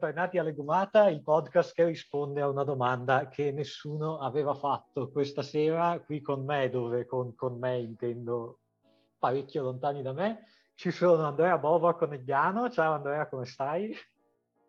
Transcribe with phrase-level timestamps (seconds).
[0.00, 5.42] bentornati a Legumata, il podcast che risponde a una domanda che nessuno aveva fatto questa
[5.42, 8.60] sera qui con me, dove con, con me intendo
[9.18, 10.46] parecchio lontani da me.
[10.74, 12.70] Ci sono Andrea Bova Conegliano.
[12.70, 13.94] Ciao Andrea, come stai?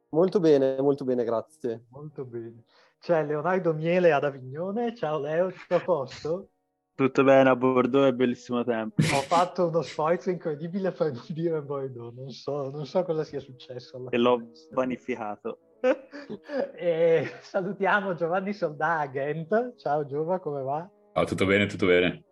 [0.09, 1.85] Molto bene, molto bene, grazie.
[1.91, 2.65] Molto bene.
[2.99, 4.93] C'è Leonardo Miele ad Avignone.
[4.93, 6.49] Ciao Leo, tutto a posto?
[6.93, 9.01] Tutto bene a Bordeaux, è bellissimo tempo.
[9.01, 13.39] Ho fatto uno sforzo incredibile per non dire Bordeaux, non so, non so cosa sia
[13.39, 14.09] successo.
[14.09, 15.59] E l'ho vanificato.
[16.75, 19.75] e salutiamo Giovanni Soldà a Ghent.
[19.77, 20.87] Ciao Giova, come va?
[21.13, 22.25] Ciao, tutto bene, tutto bene.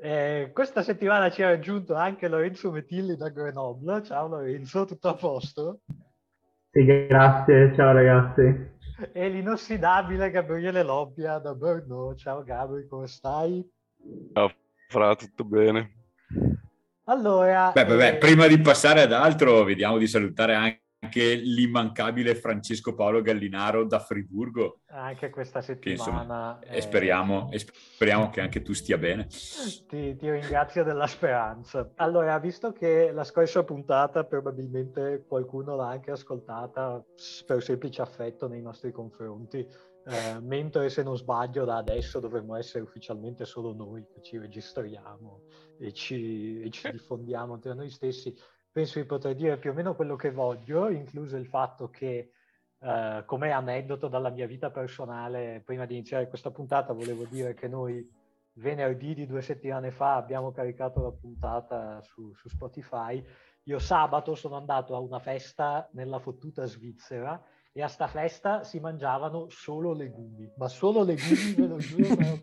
[0.00, 4.02] Eh, questa settimana ci ha raggiunto anche Lorenzo Metilli da Grenoble.
[4.02, 5.80] Ciao Lorenzo, tutto a posto?
[6.70, 8.73] Sì, grazie, ciao ragazzi.
[9.12, 12.16] E l'inossidabile Gabriele Lobbia da Bordeaux.
[12.16, 13.68] Ciao Gabri, come stai?
[14.32, 14.52] Ciao
[14.88, 15.90] Fra, tutto bene?
[17.04, 17.72] Allora...
[17.72, 18.16] Beh, beh, beh, eh...
[18.18, 23.98] prima di passare ad altro, vediamo di salutare anche anche l'immancabile Francesco Paolo Gallinaro da
[23.98, 24.80] Friburgo.
[24.86, 26.58] Anche questa settimana.
[26.60, 29.26] Che, insomma, e, speriamo, speriamo che anche tu stia bene.
[29.26, 31.90] Ti, ti, ringrazio della speranza.
[31.96, 37.04] Allora, visto che la scorsa puntata probabilmente qualcuno l'ha anche ascoltata
[37.46, 39.66] per semplice affetto nei nostri confronti,
[40.06, 45.44] eh, mentre se non sbaglio da adesso dovremmo essere ufficialmente solo noi che ci registriamo
[45.78, 48.34] e ci, e ci diffondiamo tra noi stessi,
[48.74, 52.32] penso di poter dire più o meno quello che voglio, incluso il fatto che
[52.80, 57.68] eh, come aneddoto dalla mia vita personale, prima di iniziare questa puntata, volevo dire che
[57.68, 58.04] noi
[58.54, 63.24] venerdì di due settimane fa abbiamo caricato la puntata su, su Spotify.
[63.62, 68.80] Io sabato sono andato a una festa nella fottuta Svizzera e a sta festa si
[68.80, 72.40] mangiavano solo legumi, ma solo legumi, ve lo giuro,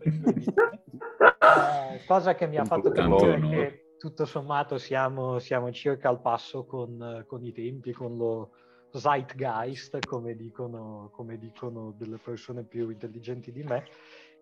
[1.20, 6.64] eh, cosa che mi ha fatto capire che tutto sommato siamo, siamo circa al passo
[6.64, 8.50] con, con, i tempi, con lo
[8.90, 13.84] zeitgeist, come dicono, come dicono delle persone più intelligenti di me.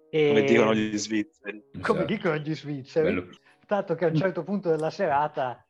[0.09, 1.63] E, come dicono gli svizzeri.
[1.73, 2.05] Come esatto.
[2.05, 3.15] dicono gli svizzeri.
[3.15, 3.29] Bello.
[3.67, 5.63] Tanto che a un certo punto della serata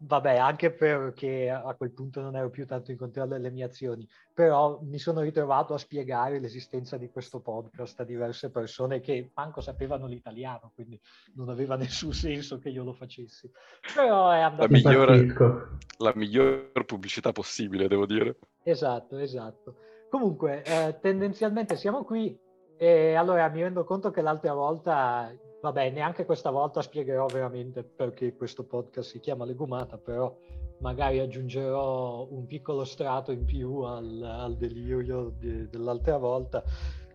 [0.00, 4.08] Vabbè, anche perché a quel punto non ero più tanto in controllo delle mie azioni,
[4.32, 9.60] però mi sono ritrovato a spiegare l'esistenza di questo podcast a diverse persone che manco
[9.60, 11.00] sapevano l'italiano, quindi
[11.34, 13.50] non aveva nessun senso che io lo facessi.
[13.92, 14.62] Però è andato...
[14.62, 15.34] La migliore,
[15.98, 18.36] la miglior pubblicità possibile, devo dire.
[18.62, 19.74] Esatto, esatto.
[20.08, 22.38] Comunque, eh, tendenzialmente siamo qui
[22.76, 28.36] e allora mi rendo conto che l'altra volta Vabbè, neanche questa volta spiegherò veramente perché
[28.36, 30.36] questo podcast si chiama Legumata, però
[30.80, 36.62] magari aggiungerò un piccolo strato in più al, al delirio di, dell'altra volta.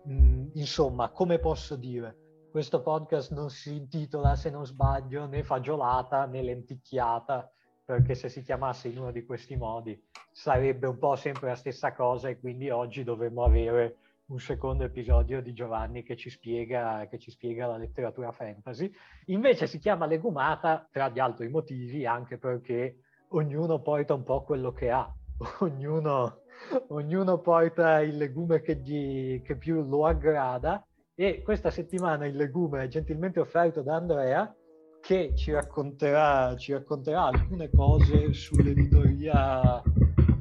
[0.08, 2.18] Mm, insomma, come posso dire?
[2.50, 7.50] Questo podcast non si intitola, se non sbaglio, né fagiolata né lenticchiata,
[7.84, 10.00] perché se si chiamasse in uno di questi modi
[10.30, 13.96] sarebbe un po' sempre la stessa cosa e quindi oggi dovremmo avere
[14.26, 18.90] un secondo episodio di Giovanni che ci, spiega, che ci spiega la letteratura fantasy.
[19.26, 24.72] Invece si chiama Legumata, tra gli altri motivi, anche perché ognuno porta un po' quello
[24.72, 25.12] che ha,
[25.60, 26.40] ognuno,
[26.88, 30.86] ognuno porta il legume che, gli, che più lo aggrada.
[31.14, 34.52] E questa settimana il legume è gentilmente offerto da Andrea
[35.00, 39.82] che ci racconterà, ci racconterà alcune cose sull'editoria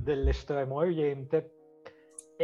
[0.01, 1.62] dell'estremo oriente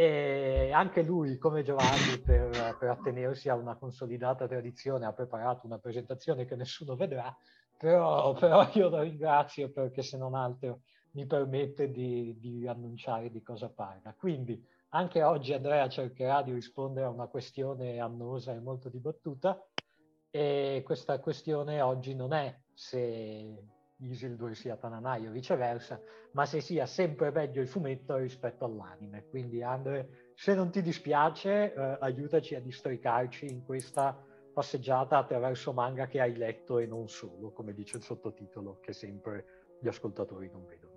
[0.02, 5.78] e anche lui, come Giovanni, per, per, attenersi a una consolidata tradizione, ha preparato una
[5.78, 7.36] presentazione che nessuno vedrà,
[7.76, 13.42] però, però io lo ringrazio perché se non altro mi permette di, di annunciare di
[13.42, 14.14] cosa parla.
[14.14, 19.62] Quindi anche oggi Andrea cercherà di rispondere a una questione annosa e molto dibattuta
[20.30, 23.54] e questa questione oggi non è se
[24.02, 26.00] Isildur sia Tananai o viceversa,
[26.32, 29.26] ma se sia sempre meglio il fumetto rispetto all'anime.
[29.28, 34.18] Quindi Andre, se non ti dispiace, eh, aiutaci a districarci in questa
[34.52, 39.76] passeggiata attraverso manga che hai letto e non solo, come dice il sottotitolo, che sempre
[39.80, 40.94] gli ascoltatori non vedono.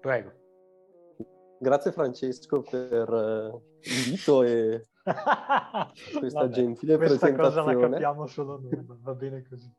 [0.00, 0.32] Prego.
[1.58, 4.88] Grazie Francesco per uh, l'invito e
[6.18, 7.36] questa Vabbè, gentile questa presentazione.
[7.36, 9.72] Questa cosa la capiamo solo noi, va bene così.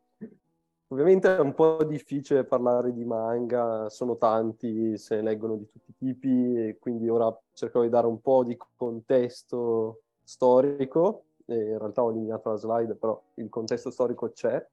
[0.94, 5.90] Ovviamente è un po' difficile parlare di manga, sono tanti, se ne leggono di tutti
[5.90, 12.12] i tipi quindi ora cercherò di dare un po' di contesto storico, in realtà ho
[12.12, 14.64] eliminato la slide, però il contesto storico c'è.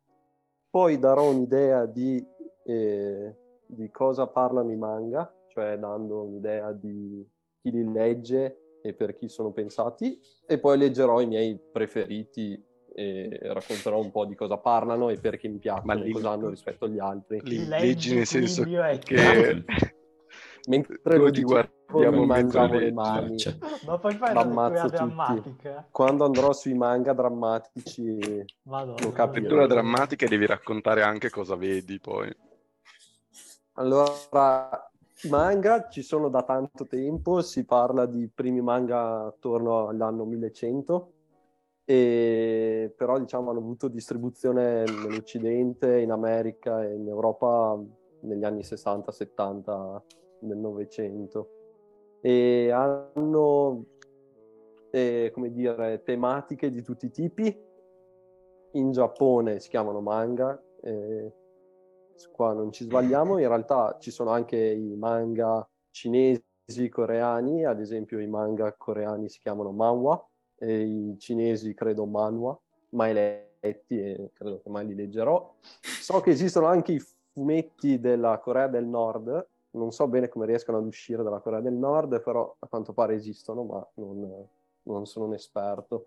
[0.69, 2.23] Poi darò un'idea di,
[2.65, 3.35] eh,
[3.65, 7.27] di cosa parlano i manga, cioè dando un'idea di
[7.63, 12.63] chi li legge e per chi sono pensati, e poi leggerò i miei preferiti
[12.95, 16.99] e racconterò un po' di cosa parlano e perché mi piacciono, cosa hanno rispetto agli
[16.99, 17.41] altri.
[17.43, 19.65] Li leggi nel senso che...
[20.69, 23.39] Mentre lo ti guardiamo mangiavo le leggi, mani.
[23.39, 23.57] Cioè,
[23.87, 23.99] Ma
[24.35, 24.95] Ammazzo lettura tutti.
[24.95, 25.89] drammatica?
[25.91, 29.43] Quando andrò sui manga drammatici Madonna, Lo capirò.
[29.43, 32.31] Lettura drammatica e devi raccontare anche cosa vedi poi.
[33.75, 34.91] Allora,
[35.23, 41.13] i manga ci sono da tanto tempo, si parla di primi manga attorno all'anno 1100,
[41.91, 47.77] e però diciamo hanno avuto distribuzione nell'Occidente, in America e in Europa
[48.21, 50.01] negli anni 60-70
[50.39, 51.49] del Novecento.
[52.21, 53.87] E hanno,
[54.93, 57.61] eh, come dire, tematiche di tutti i tipi.
[58.75, 61.33] In Giappone si chiamano manga, eh,
[62.31, 66.45] qua non ci sbagliamo, in realtà ci sono anche i manga cinesi,
[66.89, 70.25] coreani, ad esempio i manga coreani si chiamano manhwa,
[70.61, 72.59] e i cinesi credo manhwa,
[72.91, 75.55] mai letti e credo che mai li leggerò.
[75.81, 77.03] So che esistono anche i
[77.33, 81.75] fumetti della Corea del Nord, non so bene come riescono ad uscire dalla Corea del
[81.75, 84.47] Nord, però a quanto pare esistono, ma non,
[84.83, 86.07] non sono un esperto.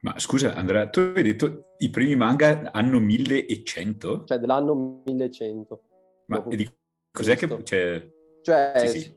[0.00, 4.24] Ma scusa Andrea, tu hai detto i primi manga hanno 1100?
[4.24, 5.80] Cioè dell'anno 1100.
[6.26, 6.70] Ma di
[7.10, 7.62] cos'è che...
[7.62, 8.10] Cioè,
[8.40, 9.14] Cioè sì, sì.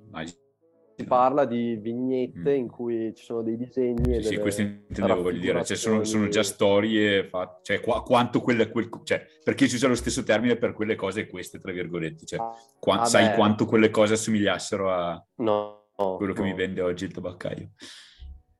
[0.95, 2.57] Si parla di vignette Mm.
[2.57, 6.03] in cui ci sono dei disegni e Sì, sì, questo intendevo, voglio dire, cioè, sono,
[6.03, 10.23] sono già storie, fatte, cioè qua- quanto quelle, quel- cioè, perché si usa lo stesso
[10.23, 12.39] termine per quelle cose queste, tra virgolette, cioè,
[12.79, 16.45] qua- Ah, sai beh, quanto quelle cose assomigliassero a No, no, quello che no.
[16.47, 17.71] mi vende oggi il tabaccaio?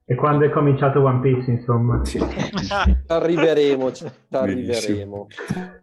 [0.05, 2.03] E quando è cominciato One Piece, insomma.
[2.03, 2.19] Sì.
[2.19, 3.89] Ci arriveremo,
[4.31, 5.27] arriveremo.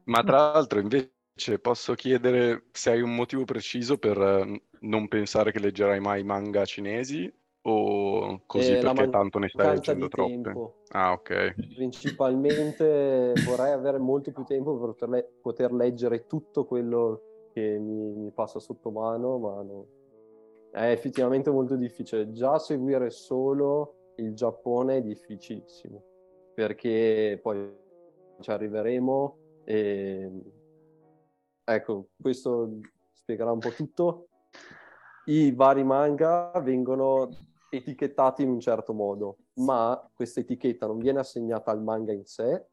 [0.05, 4.19] Ma tra l'altro invece posso chiedere se hai un motivo preciso per
[4.81, 7.33] non pensare che leggerai mai manga cinesi
[7.63, 10.75] o così Eh, perché tanto ne stai leggendo troppe?
[10.89, 11.55] Ah, ok.
[11.75, 18.13] Principalmente vorrei avere molto più tempo per poter, le- poter leggere tutto quello che mi,
[18.13, 19.87] mi passa sotto mano, ma no.
[20.71, 22.31] è effettivamente molto difficile.
[22.31, 26.03] Già seguire solo il Giappone è difficilissimo,
[26.55, 27.77] perché poi
[28.41, 30.31] ci arriveremo e
[31.65, 32.81] ecco, questo
[33.13, 34.30] spiegherà un po' tutto.
[35.27, 37.29] I vari manga vengono
[37.71, 42.67] etichettati in un certo modo, ma questa etichetta non viene assegnata al manga in sé,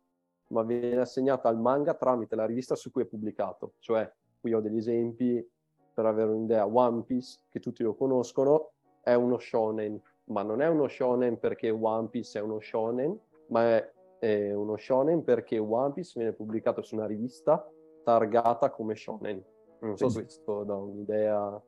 [0.49, 3.73] ma viene assegnata al manga tramite la rivista su cui è pubblicato.
[3.79, 5.45] Cioè, qui ho degli esempi
[5.94, 6.65] per avere un'idea.
[6.65, 8.71] One Piece, che tutti lo conoscono,
[9.01, 13.63] è uno shonen, ma non è uno shonen perché One Piece è uno shonen, ma
[13.63, 17.69] è, è uno shonen perché One Piece viene pubblicato su una rivista
[18.03, 19.43] targata come shonen.
[19.79, 21.61] Non so se questo dà un'idea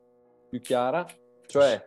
[0.50, 1.06] più chiara.
[1.46, 1.82] Cioè,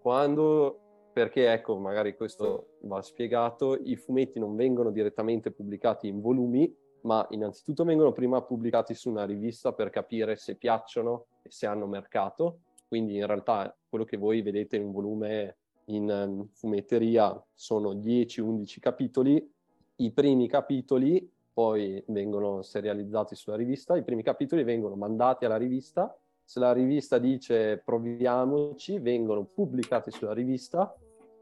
[0.00, 6.72] quando, perché ecco, magari questo va spiegato, i fumetti non vengono direttamente pubblicati in volumi,
[7.02, 11.86] ma innanzitutto vengono prima pubblicati su una rivista per capire se piacciono e se hanno
[11.86, 12.60] mercato.
[12.88, 15.56] Quindi in realtà quello che voi vedete in un volume
[15.86, 19.52] in ehm, fumetteria sono 10-11 capitoli.
[19.96, 26.16] I primi capitoli poi vengono serializzati sulla rivista, i primi capitoli vengono mandati alla rivista
[26.46, 30.94] se la rivista dice proviamoci, vengono pubblicati sulla rivista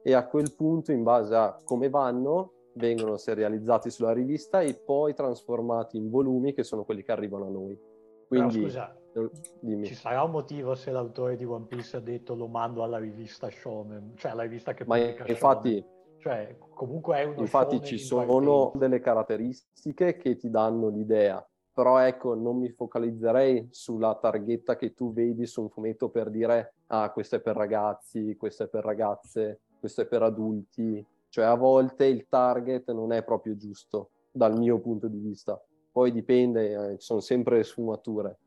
[0.03, 5.15] e a quel punto, in base a come vanno, vengono serializzati sulla rivista e poi
[5.15, 7.79] trasformati in volumi che sono quelli che arrivano a noi.
[8.27, 9.85] Però Quindi, scusa, eh, dimmi.
[9.85, 13.51] ci sarà un motivo se l'autore di One Piece ha detto lo mando alla rivista
[13.51, 15.93] Shonen, cioè alla rivista che Ma infatti, Shonen.
[16.19, 21.99] Cioè, comunque è uno infatti ci in sono delle caratteristiche che ti danno l'idea, però
[21.99, 27.11] ecco, non mi focalizzerei sulla targhetta che tu vedi su un fumetto per dire ah,
[27.11, 31.05] questo è per ragazzi, questo è per ragazze, questo è per adulti.
[31.29, 35.61] Cioè a volte il target non è proprio giusto dal mio punto di vista.
[35.91, 38.39] Poi dipende, eh, ci sono sempre le sfumature.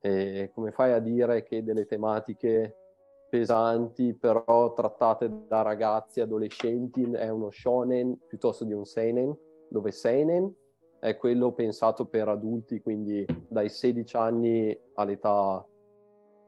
[0.00, 2.76] E come fai a dire che delle tematiche
[3.30, 9.34] pesanti però trattate da ragazzi adolescenti è uno shonen piuttosto di un seinen
[9.68, 10.52] dove seinen
[11.02, 15.66] è quello pensato per adulti quindi dai 16 anni all'età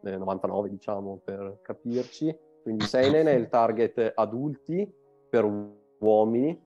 [0.00, 2.38] del 99 diciamo per capirci.
[2.62, 4.88] Quindi seinen è il target adulti
[5.28, 5.44] per
[5.98, 6.56] uomini.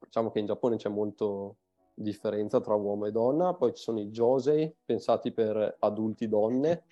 [0.00, 1.58] Diciamo che in Giappone c'è molto
[1.94, 3.54] differenza tra uomo e donna.
[3.54, 6.86] Poi ci sono i josei pensati per adulti donne.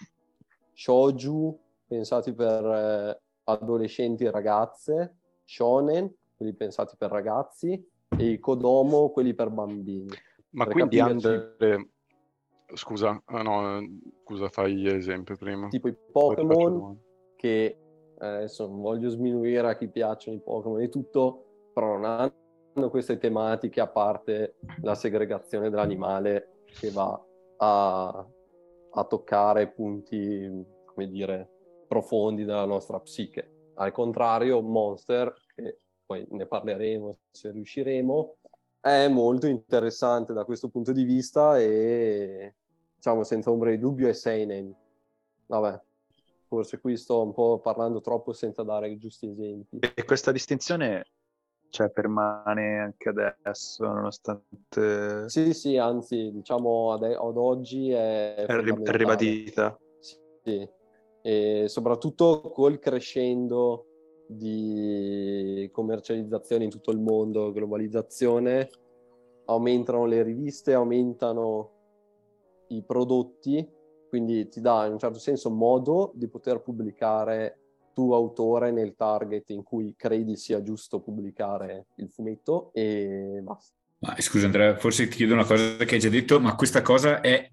[0.75, 7.85] Shouju pensati per eh, adolescenti e ragazze, shonen, quelli pensati per ragazzi,
[8.17, 10.09] e i kodomo, quelli per bambini.
[10.51, 11.57] Ma Per quindi Under...
[12.75, 13.81] Scusa, ah, no,
[14.25, 15.69] scusa, fai esempio prima.
[15.69, 16.99] Tipo i Pokémon,
[17.37, 17.79] che
[18.19, 22.91] eh, adesso non voglio sminuire a chi piacciono i Pokémon e tutto, però non hanno
[22.91, 27.21] queste tematiche a parte la segregazione dell'animale che va
[27.59, 28.27] a,
[28.91, 31.49] a toccare punti, come dire,
[31.87, 33.71] profondi della nostra psiche.
[33.75, 35.33] Al contrario, Monster,
[36.05, 38.37] poi ne parleremo se riusciremo,
[38.81, 42.55] è molto interessante da questo punto di vista e
[42.97, 44.75] diciamo senza ombra di dubbio è Seinen.
[45.47, 45.81] Vabbè,
[46.47, 49.79] forse qui sto un po' parlando troppo senza dare i giusti esempi.
[49.79, 51.07] E questa distinzione
[51.75, 58.47] cioè, permane anche adesso, nonostante Sì, sì, anzi, diciamo ad, ad oggi è, è,
[58.93, 59.77] ribadita.
[59.99, 60.69] Sì,
[61.21, 63.87] e soprattutto col crescendo
[64.27, 68.69] di commercializzazione in tutto il mondo, globalizzazione,
[69.47, 71.71] aumentano le riviste, aumentano
[72.69, 73.67] i prodotti,
[74.09, 77.59] quindi ti dà in un certo senso modo di poter pubblicare
[77.95, 83.75] tu autore nel target in cui credi sia giusto pubblicare il fumetto e basta.
[84.01, 87.21] Ma scusa Andrea, forse ti chiedo una cosa che hai già detto, ma questa cosa
[87.21, 87.51] è,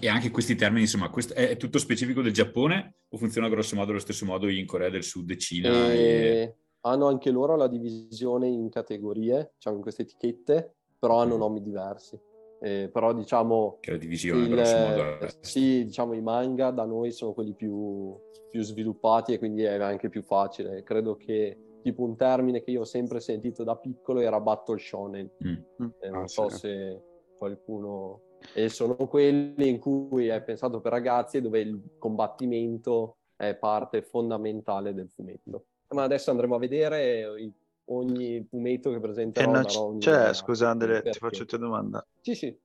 [0.00, 3.90] e anche questi termini, insomma, questo è, tutto specifico del Giappone o funziona grosso modo
[3.90, 5.92] allo stesso modo in Corea del Sud Cina?
[5.92, 5.96] E...
[5.98, 11.38] E hanno anche loro la divisione in categorie, diciamo in queste etichette, però hanno Mm.
[11.38, 12.18] nomi diversi.
[12.60, 15.26] Eh, però diciamo Che la divisione, il- grosso modo.
[15.40, 18.16] sì, diciamo i manga da noi sono quelli più,
[18.50, 20.82] più sviluppati e quindi è anche più facile.
[20.84, 25.28] Credo che tipo un termine che io ho sempre sentito da piccolo era battle shonen.
[25.44, 25.86] Mm.
[26.00, 26.58] Eh, non Ah, so sì.
[26.58, 27.02] se
[27.36, 28.20] qualcuno...
[28.54, 34.02] E sono quelli in cui è pensato per ragazzi e dove il combattimento è parte
[34.02, 35.64] fondamentale del fumetto.
[35.88, 37.52] Ma adesso andremo a vedere i-
[37.86, 39.50] ogni fumetto che E presenterò.
[39.50, 42.06] non un- c'è, scusa Andre, ti faccio una domanda.
[42.20, 42.56] Sì, sì.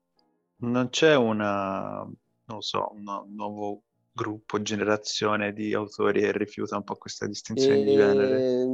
[0.59, 2.07] Non c'è una,
[2.45, 3.03] non so, un
[3.35, 3.81] nuovo
[4.11, 8.65] gruppo, generazione di autori che rifiuta un po' questa distinzione di genere?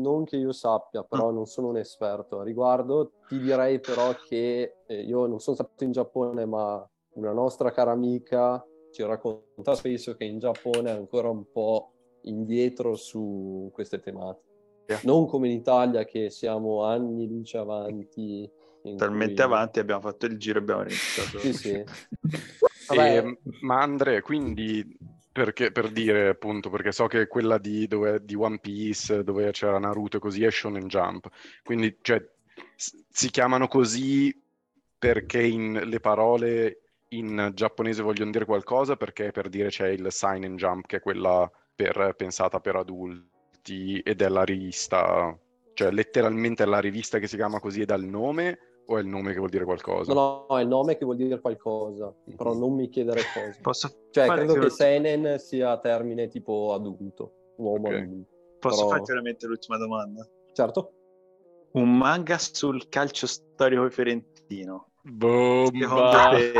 [0.00, 3.12] Non che io sappia, però non sono un esperto a riguardo.
[3.28, 7.90] Ti direi però che eh, io non sono stato in Giappone, ma una nostra cara
[7.90, 11.92] amica ci racconta spesso che in Giappone è ancora un po'
[12.22, 14.48] indietro su queste tematiche.
[15.02, 18.50] Non come in Italia che siamo anni luce avanti.
[18.96, 21.38] Talmente cui- avanti abbiamo fatto il giro e abbiamo iniziato.
[21.38, 21.84] Sì, sì.
[22.88, 24.84] Vabbè, E, ma Andre, quindi
[25.32, 29.78] perché, per dire appunto, perché so che quella di, dove, di One Piece, dove c'era
[29.78, 31.28] Naruto e così, è Shonen Jump.
[31.62, 32.22] Quindi, cioè,
[32.76, 34.36] si chiamano così
[34.98, 40.56] perché in, le parole in giapponese vogliono dire qualcosa, perché per dire c'è il Seinen
[40.56, 45.36] Jump, che è quella per- pensata per adulti, ed è la rivista,
[45.74, 49.06] cioè letteralmente è la rivista che si chiama così e dal nome, o è il
[49.06, 50.12] nome che vuol dire qualcosa?
[50.12, 53.58] no, no, è il nome che vuol dire qualcosa, però non mi chiedere cosa.
[53.62, 57.94] Posso, Cioè, fare credo che Seinen sia termine tipo adulto, uomo Ok.
[57.94, 58.30] adulto.
[58.58, 60.26] posso però- farti veramente l'ultima domanda?
[60.52, 60.92] Certo.
[61.72, 64.88] Un manga sul calcio storico fiorentino.
[65.02, 65.78] Bomba!
[65.78, 66.52] Secondo te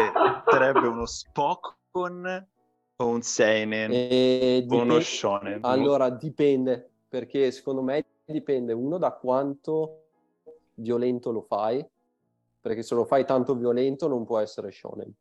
[0.49, 2.49] sarebbe uno Spokon
[2.97, 5.59] o un Seinen E o uno Shonen?
[5.63, 10.05] Allora, dipende, perché secondo me dipende uno da quanto
[10.75, 11.85] violento lo fai,
[12.61, 15.13] perché se lo fai tanto violento non può essere shonen.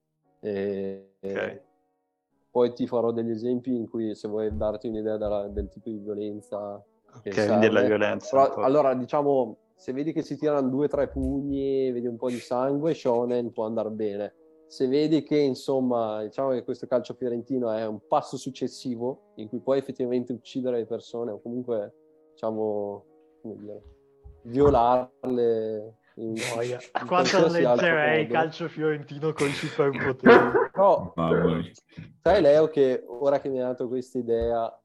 [0.42, 1.62] E- Ok.
[2.52, 6.00] Poi ti farò degli esempi in cui se vuoi darti un'idea della- del tipo di
[6.00, 6.74] violenza
[7.14, 7.86] Ok, quindi è la serve.
[7.86, 8.30] violenza.
[8.36, 8.62] Però, po'.
[8.62, 12.40] allora, diciamo, se vedi che si tirano due o tre pugni, vedi un po' di
[12.40, 14.34] sangue, shonen può andare bene.
[14.68, 19.60] Se vedi che, insomma, diciamo che questo calcio fiorentino è un passo successivo in cui
[19.60, 21.94] puoi effettivamente uccidere le persone o comunque,
[22.32, 23.06] diciamo,
[23.42, 23.82] come dire,
[24.44, 25.98] violarle
[27.06, 30.38] Quanto leggerei calcio fiorentino con i superpoteri.
[31.16, 31.72] Mia.
[32.22, 34.82] sai Leo che ora che mi ha dato questa idea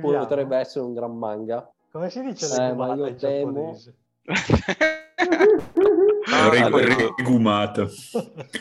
[0.00, 1.68] potrebbe essere un gran manga?
[1.90, 3.76] Come si dice Eh, ma io temo-?
[6.26, 7.88] Ah, Re- allora- regumato.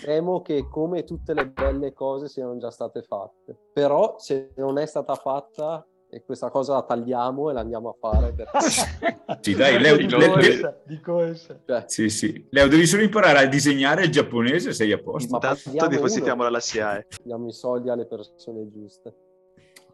[0.04, 3.58] Temo che come tutte le belle cose siano già state fatte.
[3.74, 7.96] Però se non è stata fatta, e questa cosa la tagliamo e la andiamo a
[8.00, 8.58] fare perché
[9.42, 11.60] Sì, dai, Leo, di le- le- corsa, di corsa.
[11.66, 12.48] cioè, Sì, sì.
[12.52, 15.32] Leo, devi solo imparare a disegnare il giapponese, sei a posto.
[15.32, 17.08] Ma Tanto depositiamola alla SIAE.
[17.24, 19.14] diamo i soldi alle persone giuste.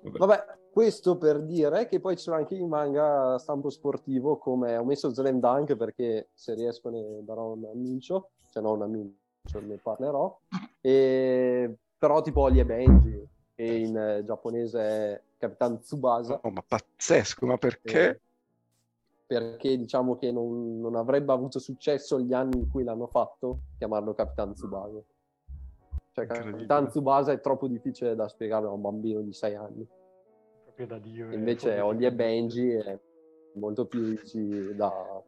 [0.02, 0.18] Vabbè.
[0.18, 4.86] Vabbè, questo per dire che poi ci sono anche i manga stampo sportivo come ho
[4.86, 9.78] messo Slam Dunk perché se riesco ne darò un annuncio, se no un annuncio ne
[9.82, 10.38] parlerò.
[10.82, 16.40] E, però tipo Oli e Benji, che in eh, giapponese è Capitan Tsubasa.
[16.44, 18.10] Oh, ma pazzesco, ma perché?
[18.10, 18.20] Eh,
[19.26, 24.14] perché diciamo che non, non avrebbe avuto successo gli anni in cui l'hanno fatto chiamarlo
[24.14, 25.02] Capitan Tsubasa.
[26.12, 26.26] Cioè.
[26.26, 29.88] Capitan Tsubasa è troppo difficile da spiegare a un bambino di 6 anni.
[30.64, 31.30] Proprio da Dio.
[31.30, 33.00] eh, Invece Holly e Benji è
[33.54, 34.16] molto più
[34.76, 35.24] da,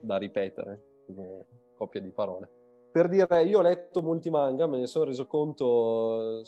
[0.00, 2.50] da ripetere come coppia di parole.
[2.90, 6.42] Per dire, io ho letto molti manga, me ne sono reso conto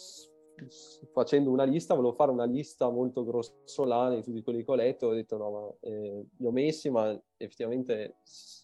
[1.12, 5.07] facendo una lista, volevo fare una lista molto grossolana di tutti quelli che ho letto,
[5.07, 8.17] ho detto no, ma eh, li ho messi, ma effettivamente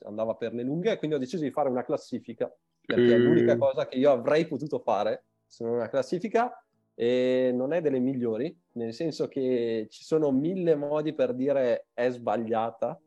[0.04, 2.52] andava per le lunghe, quindi ho deciso di fare una classifica,
[2.84, 6.52] perché è l'unica cosa che io avrei potuto fare, se non una classifica,
[6.98, 12.08] e non è delle migliori, nel senso che ci sono mille modi per dire è
[12.08, 12.98] sbagliata,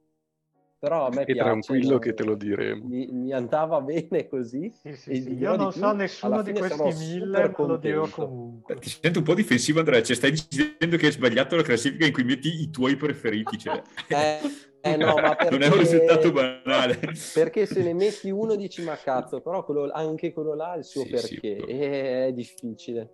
[0.79, 1.43] però a me e piace.
[1.43, 2.87] tranquillo che te lo diremo.
[2.87, 4.71] Mi, mi andava bene così.
[4.81, 5.33] Sì, sì, sì.
[5.33, 8.75] Io non so nessuno di questi mille, ma lo dirò comunque.
[8.75, 12.13] Ti sento un po' difensivo Andrea, cioè stai dicendo che hai sbagliato la classifica in
[12.13, 13.57] cui metti i tuoi preferiti.
[13.57, 13.81] Cioè.
[14.81, 15.49] Eh, eh no, ma perché...
[15.59, 16.97] Non è un risultato banale.
[17.33, 20.85] Perché se ne metti uno dici ma cazzo, però quello, anche quello là ha il
[20.85, 21.27] suo Sì, perché.
[21.27, 21.51] sì.
[21.67, 23.11] e è difficile.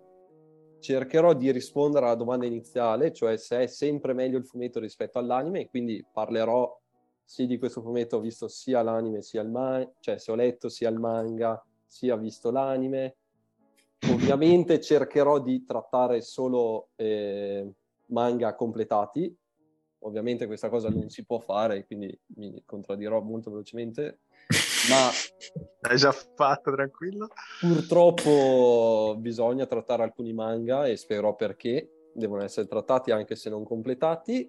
[0.78, 5.62] Cercherò di rispondere alla domanda iniziale, cioè se è sempre meglio il fumetto rispetto all'anime,
[5.62, 6.72] e quindi parlerò
[7.26, 10.68] sì di questo fumetto, ho visto sia l'anime sia il manga, cioè se ho letto
[10.68, 13.16] sia il manga, sia visto l'anime.
[14.12, 17.68] Ovviamente cercherò di trattare solo eh,
[18.06, 19.36] manga completati.
[20.00, 24.20] Ovviamente questa cosa non si può fare, quindi mi contraddirò molto velocemente.
[24.88, 25.10] Ma
[25.80, 27.28] L'hai già fatto, tranquillo?
[27.60, 34.48] purtroppo bisogna trattare alcuni manga e spiegherò perché devono essere trattati anche se non completati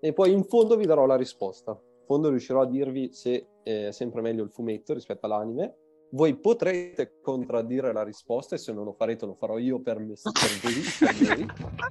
[0.00, 1.72] e poi in fondo vi darò la risposta.
[1.72, 5.76] In fondo riuscirò a dirvi se è sempre meglio il fumetto rispetto all'anime.
[6.12, 10.14] Voi potrete contraddire la risposta e se non lo farete lo farò io per, me,
[10.14, 11.46] per voi, per voi,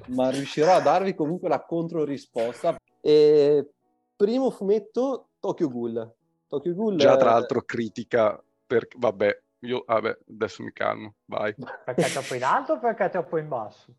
[0.16, 2.76] ma riuscirò a darvi comunque la controrisposta.
[3.00, 3.70] E
[4.18, 6.16] primo fumetto, Tokyo Ghoul.
[6.48, 8.88] Tokyo Ghoul Già è- tra l'altro critica, per...
[8.98, 11.56] vabbè, io vabbè, adesso mi calmo, vai.
[11.86, 13.94] Perché è troppo in alto o perché è troppo in basso?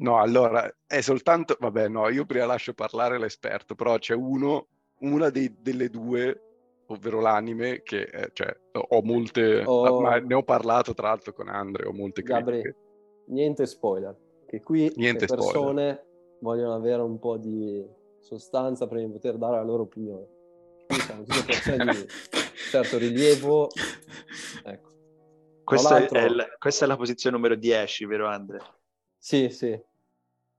[0.00, 4.68] No, allora, è soltanto, vabbè, no, io prima lascio parlare l'esperto, però c'è uno,
[5.00, 6.40] una dei- delle due,
[6.86, 10.00] ovvero l'anime, che eh, cioè, ho molte, Oh.
[10.00, 12.76] ma ne ho parlato tra l'altro con Andre, ho molte Gabri, critiche.
[13.26, 16.04] niente spoiler, che qui Niente le persone
[16.40, 17.86] vogliono avere un po' di
[18.20, 20.26] sostanza prima di poter dare la loro opinione.
[20.86, 22.06] Qui siamo tutte persone di
[22.70, 23.68] certo rilievo.
[24.64, 24.88] Ecco.
[25.62, 28.58] Questa, è la, questa è la posizione numero 10, vero Andre?
[29.18, 29.78] Sì, sì.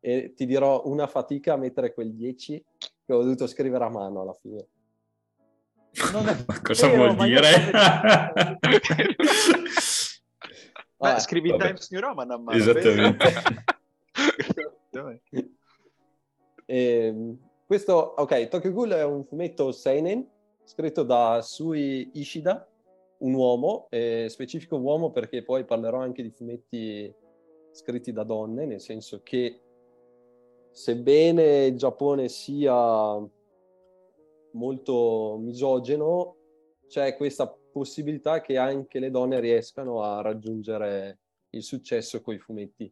[0.01, 2.65] E ti dirò una fatica a mettere quel 10
[3.05, 4.67] che ho dovuto scrivere a mano alla fine.
[6.11, 7.49] Non è Ma cosa vero, vuol ma dire?
[11.01, 11.65] Vabbè, scrivi vabbè.
[11.65, 12.57] Times New Roman a mano.
[12.57, 13.33] Esattamente.
[14.89, 15.19] Dov'è?
[16.71, 20.25] Ehm, questo, ok, Tokyo Ghoul è un fumetto seinen
[20.63, 22.65] scritto da Sui Ishida,
[23.17, 27.13] un uomo, eh, specifico uomo perché poi parlerò anche di fumetti
[27.71, 29.59] scritti da donne, nel senso che
[30.71, 33.19] sebbene il Giappone sia
[34.53, 36.35] molto misogeno,
[36.87, 41.19] c'è questa possibilità che anche le donne riescano a raggiungere
[41.51, 42.91] il successo con i fumetti.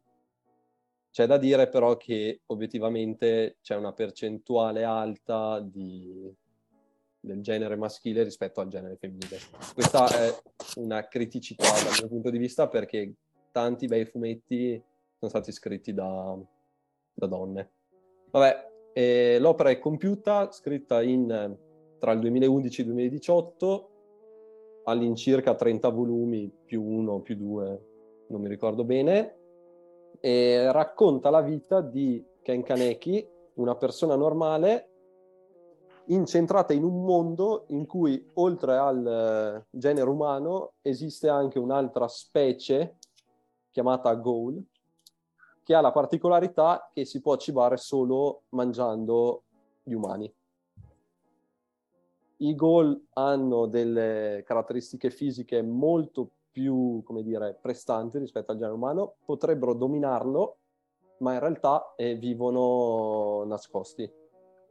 [1.10, 6.32] C'è da dire però che obiettivamente c'è una percentuale alta di-
[7.18, 9.38] del genere maschile rispetto al genere femminile.
[9.74, 10.34] Questa è
[10.76, 13.12] una criticità dal mio punto di vista perché
[13.50, 14.80] tanti bei fumetti
[15.18, 16.38] sono stati scritti da,
[17.20, 17.70] da donne.
[18.30, 21.56] Vabbè, eh, l'opera è compiuta, scritta in,
[21.98, 23.90] tra il 2011 e il 2018,
[24.84, 27.86] all'incirca 30 volumi, più uno, più due,
[28.28, 29.36] non mi ricordo bene,
[30.20, 34.86] e racconta la vita di Ken Kaneki, una persona normale
[36.06, 42.96] incentrata in un mondo in cui oltre al eh, genere umano esiste anche un'altra specie
[43.70, 44.60] chiamata Ghoul
[45.70, 49.44] che ha la particolarità che si può cibare solo mangiando
[49.84, 50.34] gli umani.
[52.38, 59.14] I Ghoul hanno delle caratteristiche fisiche molto più, come dire, prestanti rispetto al genere umano,
[59.24, 60.56] potrebbero dominarlo,
[61.18, 64.10] ma in realtà eh, vivono nascosti,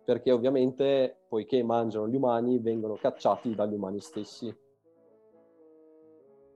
[0.04, 4.54] perché ovviamente, poiché mangiano gli umani, vengono cacciati dagli umani stessi.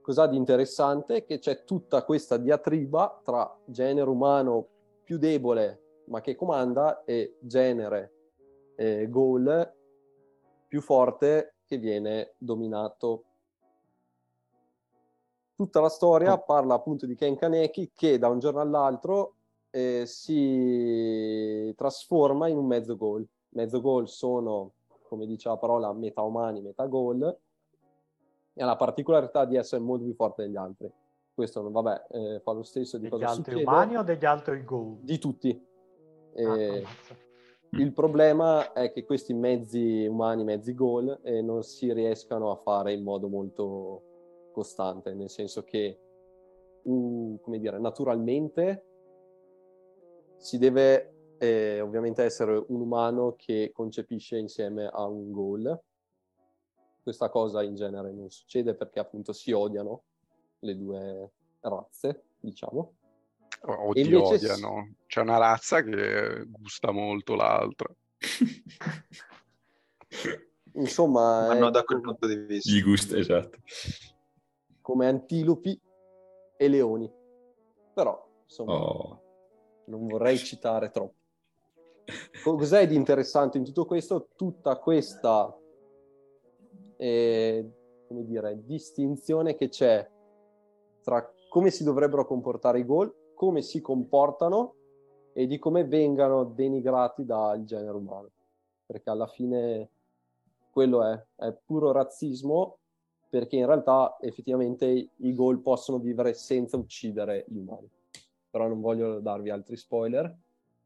[0.04, 1.24] Cos'ha di interessante?
[1.24, 4.68] Che c'è tutta questa diatriba tra genere umano
[5.02, 8.12] più debole, ma che comanda, e genere
[8.76, 9.72] eh, Ghoul
[10.68, 13.24] più forte che viene dominato
[15.54, 19.36] tutta la storia parla appunto di Ken Kaneki che da un giorno all'altro
[19.70, 23.26] eh, si trasforma in un mezzo gol.
[23.54, 24.72] Mezzo gol sono,
[25.08, 27.38] come dice la parola, metà umani, metà gol
[28.54, 30.90] e ha la particolarità di essere molto più forte degli altri.
[31.34, 33.62] Questo, non- vabbè, eh, fa lo stesso di Degli cosa altri succede.
[33.70, 34.98] umani o degli altri Go?
[35.00, 35.66] Di tutti.
[36.36, 37.16] Ah, Eh, ammazza.
[37.70, 42.92] il problema è che questi mezzi umani, mezzi gol, eh, non si riescano a fare
[42.92, 44.02] in modo molto
[44.52, 45.98] costante, nel senso che
[46.84, 48.84] un- come dire, naturalmente
[50.36, 55.78] si deve eh, ovviamente essere un umano che concepisce insieme a un goal.
[57.04, 60.04] Questa cosa in genere non succede perché appunto si odiano
[60.60, 62.94] le due razze, diciamo.
[63.66, 64.94] O ti odiano.
[65.06, 67.94] C'è una razza che gusta molto l'altra.
[70.76, 72.70] Insomma, Ma non è da quel punto di vista.
[72.72, 73.58] Gli gusta, esatto.
[74.80, 75.78] come antilopi
[76.56, 77.10] e leoni.
[77.94, 79.22] Però, insomma, Oh.
[79.86, 81.14] non vorrei citare troppo.
[82.42, 84.28] Co- Cos'è di interessante in tutto questo?
[84.36, 85.54] Tutta questa,
[86.96, 87.70] eh,
[88.06, 90.08] come dire, distinzione che c'è
[91.02, 94.74] tra come si dovrebbero comportare i gol, come si comportano
[95.32, 98.30] e di come vengano denigrati dal genere umano.
[98.86, 99.90] Perché alla fine
[100.70, 102.78] quello è, è puro razzismo
[103.28, 107.90] perché in realtà effettivamente i gol possono vivere senza uccidere gli umani.
[108.48, 110.32] Però non voglio darvi altri spoiler.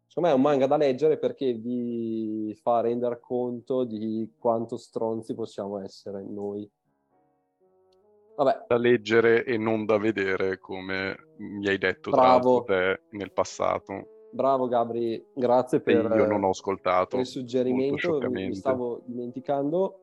[0.09, 5.35] Secondo me è un manga da leggere perché vi fa rendere conto di quanto stronzi
[5.35, 6.69] possiamo essere noi.
[8.37, 12.65] Vabbè, Da leggere e non da vedere, come mi hai detto Bravo.
[12.65, 14.27] te nel passato.
[14.31, 17.09] bravo Gabri, grazie E per, io non ho ascoltato.
[17.09, 20.01] per il suggerimento, mi, stavo dimenticando.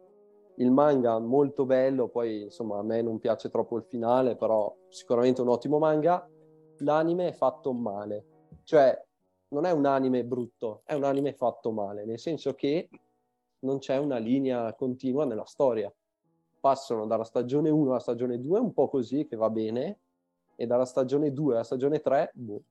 [0.57, 5.41] Il manga molto bello, poi insomma a me non piace troppo il finale, però sicuramente
[5.41, 6.25] un ottimo manga.
[6.79, 8.25] L'anime è fatto male,
[8.63, 9.01] cioè
[9.49, 12.89] non è un anime brutto, è un anime fatto male, nel senso che
[13.60, 15.91] non c'è una linea continua nella storia.
[16.60, 19.99] Passano dalla stagione 1 alla stagione 2 un po' così, che va bene,
[20.55, 22.62] e dalla stagione 2 alla stagione 3, boh.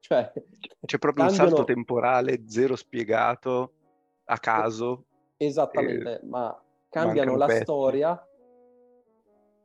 [0.00, 0.32] Cioè,
[0.80, 3.72] C'è proprio un cambiano- salto temporale, zero spiegato,
[4.24, 5.04] a caso.
[5.36, 7.62] Esattamente, ma cambiano la pezzi.
[7.62, 8.26] storia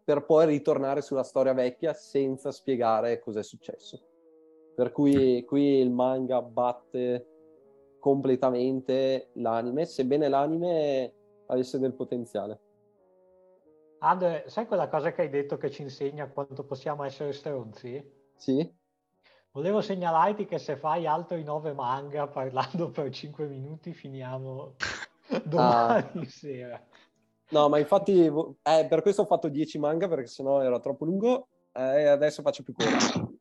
[0.03, 3.99] per poi ritornare sulla storia vecchia senza spiegare cos'è successo.
[4.75, 7.27] Per cui qui il manga batte
[7.99, 11.13] completamente l'anime, sebbene l'anime
[11.47, 12.59] avesse del potenziale.
[13.99, 18.03] Andre, sai quella cosa che hai detto che ci insegna quanto possiamo essere stronzi?
[18.35, 18.71] Sì?
[19.51, 24.75] Volevo segnalarti che se fai altri nove manga parlando per 5 minuti finiamo
[25.45, 26.79] domani sera.
[27.49, 31.47] No, ma infatti eh, per questo ho fatto 10 manga perché sennò era troppo lungo
[31.71, 33.37] eh, e adesso faccio più corto.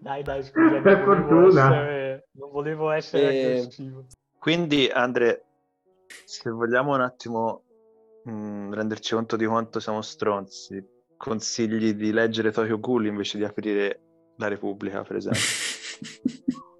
[0.00, 1.66] Dai, dai, scusa, Per non volevo fortuna.
[1.66, 4.06] essere, non volevo essere Eh, aggressivo.
[4.38, 5.44] Quindi, Andre,
[6.24, 7.62] se vogliamo un attimo
[8.24, 10.82] mh, renderci conto di quanto siamo stronzi,
[11.16, 14.00] consigli di leggere Tokyo Ghoul invece di aprire
[14.36, 15.42] La Repubblica, per esempio.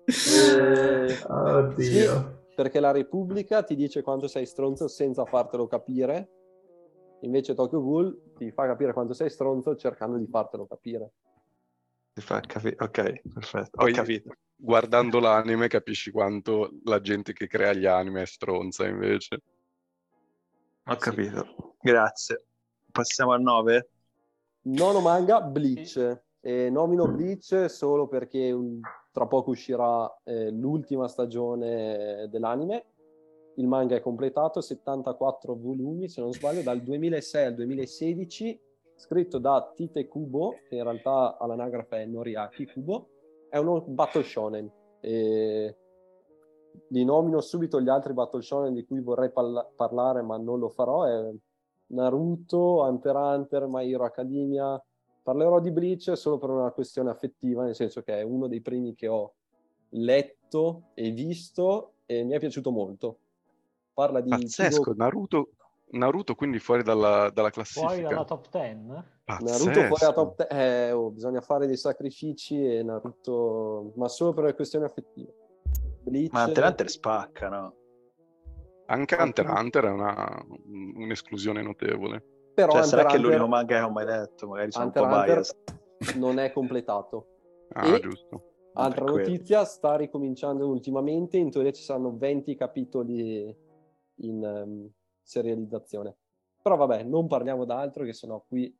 [0.06, 2.44] Eh, Oddio.
[2.56, 6.30] perché la Repubblica ti dice quanto sei stronzo senza fartelo capire,
[7.20, 11.12] invece Tokyo Ghoul ti fa capire quanto sei stronzo cercando di fartelo capire.
[12.20, 12.76] Fa capire?
[12.78, 13.70] Ok, perfetto.
[13.72, 14.34] Poi- Ho capito.
[14.56, 19.40] Guardando l'anime capisci quanto la gente che crea gli anime è stronza invece.
[20.86, 21.76] Ho capito.
[21.80, 22.44] Grazie.
[22.90, 23.88] Passiamo al 9.
[24.62, 26.22] Nono manga, Bleach.
[26.40, 28.80] E nomino Bleach solo perché un-
[29.12, 32.84] tra poco uscirà eh, l'ultima stagione dell'anime.
[33.56, 38.60] Il manga è completato, 74 volumi, se non sbaglio, dal 2006 al 2016,
[39.00, 43.08] scritto da Tite Kubo, che in realtà all'anagrafe è Noriaki Kubo.
[43.48, 44.70] È uno battle shonen.
[45.00, 45.76] E
[46.88, 50.68] li nomino subito gli altri battle shonen di cui vorrei palla- parlare, ma non lo
[50.68, 51.04] farò.
[51.04, 51.34] È
[51.86, 54.82] Naruto, Hunter x Hunter, My Hero Academia.
[55.22, 58.94] Parlerò di Bleach solo per una questione affettiva, nel senso che è uno dei primi
[58.94, 59.32] che ho
[59.90, 63.18] letto e visto e mi è piaciuto molto.
[63.94, 65.48] Parla di Pazzesco, Ichigo- Naruto,
[65.92, 67.86] Naruto quindi fuori dalla, dalla classifica.
[67.92, 68.74] Fuori dalla top 10?
[68.84, 70.12] Naruto fuori da Pazzesco.
[70.12, 74.84] top 10, eh, oh, bisogna fare dei sacrifici e Naruto, ma solo per le questioni
[74.84, 75.32] affettive.
[76.02, 77.74] Bleach, Ma Hunter Hunter spacca, no?
[78.86, 80.44] Anche Hunter x Hunter è una-
[80.96, 82.24] un'esclusione notevole.
[82.54, 84.84] però Cioè, Hunter sarà che è l'unico Hunter- manga che ho mai letto, magari sono
[84.86, 86.16] Hunter un po' Hunter biased.
[86.18, 87.26] non è completato.
[87.72, 88.44] Ah, E- giusto.
[88.74, 93.54] Altra notizia, sta ricominciando ultimamente, in teoria ci saranno 20 capitoli
[94.22, 94.90] in ehm,
[95.30, 96.14] serializzazione.
[96.60, 98.76] Però vabbè, non parliamo d'altro che sennò qui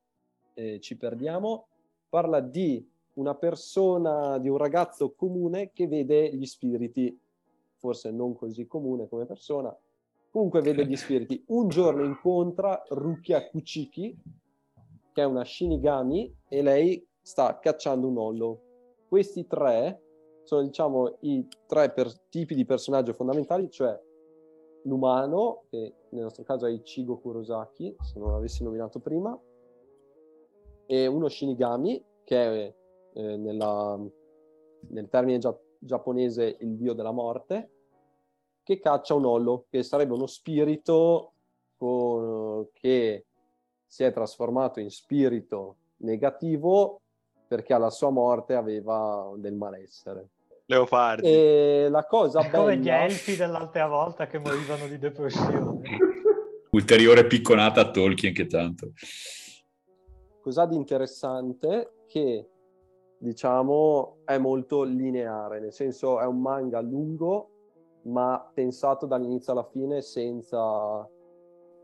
[0.54, 1.68] eh, ci perdiamo.
[2.08, 2.84] Parla di
[3.14, 7.18] una persona, di un ragazzo comune che vede gli spiriti,
[7.76, 9.74] forse non così comune come persona,
[10.30, 11.42] comunque vede gli spiriti.
[11.48, 14.16] Un giorno incontra Rukia Kuchiki,
[15.12, 18.60] che è una Shinigami, e lei sta cacciando un hollow.
[19.08, 20.02] Questi tre
[20.42, 23.98] sono, diciamo, i tre per- tipi di personaggio fondamentali, cioè
[24.82, 29.38] l'umano, che nel nostro caso è Ichigo Kurosaki, se non l'avessi nominato prima,
[30.86, 32.74] e uno Shinigami, che è
[33.12, 33.98] eh, nella-
[34.88, 37.70] nel termine gia- giapponese il dio della morte,
[38.62, 41.32] che caccia un ollo, che sarebbe uno spirito
[41.76, 43.26] con- che
[43.84, 47.00] si è trasformato in spirito negativo
[47.48, 50.28] perché alla sua morte aveva del malessere.
[50.70, 51.26] Leopardi.
[51.26, 53.02] E la cosa È come gli bella...
[53.02, 55.80] elfi dell'altra volta che morivano di depressione.
[56.70, 58.92] Ulteriore picconata a Tolkien che tanto.
[60.40, 62.04] Cos'ha di interessante?
[62.06, 62.48] Che
[63.18, 67.50] diciamo è molto lineare, nel senso è un manga lungo,
[68.04, 71.06] ma pensato dall'inizio alla fine senza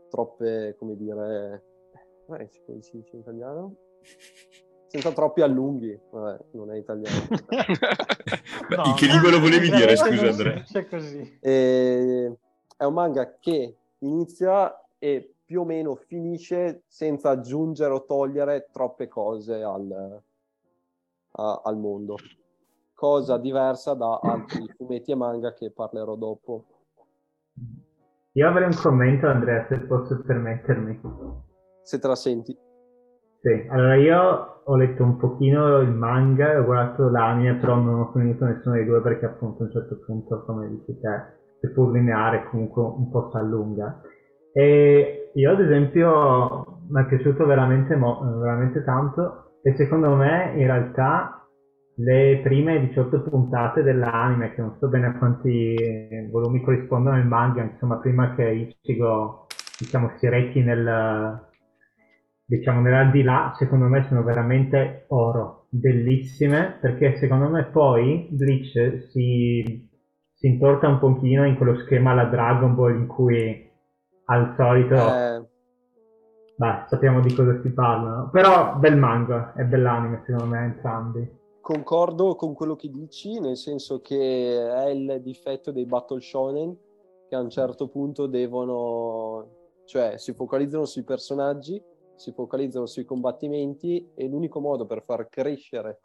[0.09, 2.47] troppe, come dire, eh, come
[2.81, 3.75] si dice in italiano?
[4.87, 7.27] Senza troppi allunghi, Vabbè, non è italiano.
[8.69, 10.63] Beh, No, in che lingua lo volevi dire, scusa Andrea?
[11.41, 12.37] E
[12.77, 19.07] è un manga che inizia e più o meno finisce senza aggiungere o togliere troppe
[19.07, 20.21] cose al,
[21.31, 22.15] a- al mondo.
[22.93, 26.65] Cosa diversa da altri fumetti e manga che parlerò dopo.
[28.33, 30.99] Io avrei un commento, Andrea, se posso permettermi.
[31.81, 32.57] Se te la senti.
[33.47, 38.11] Sì, allora io ho letto un pochino il manga ho guardato l'anime, però non ho
[38.13, 41.21] finito nessuno dei due perché appunto a un certo punto, come dici te,
[41.61, 44.01] seppur lineare comunque un po' si allunga.
[44.51, 50.65] E io ad esempio mi è piaciuto veramente, mo- veramente tanto e secondo me in
[50.65, 51.47] realtà
[51.99, 55.75] le prime 18 puntate dell'anime, che non so bene a quanti
[56.31, 58.43] volumi corrispondono al manga, insomma prima che
[58.81, 59.45] Ichigo
[59.79, 61.45] diciamo, si rechi nel,
[62.47, 69.89] diciamo, nell'aldilà, secondo me sono veramente oro, bellissime, perché secondo me poi Bleach si,
[70.33, 73.69] si intorta un pochino in quello schema alla Dragon Ball in cui
[74.25, 75.45] al solito, Eh,
[76.55, 81.35] beh, sappiamo di cosa si parla, però bel manga e bell'anime secondo me entrambi.
[81.61, 86.77] concordo con quello che dici, nel senso che è il difetto dei battle shonen
[87.27, 89.47] che a un certo punto devono,
[89.85, 91.81] cioè si focalizzano sui personaggi,
[92.17, 95.99] si focalizzano sui combattimenti e l'unico modo per far crescere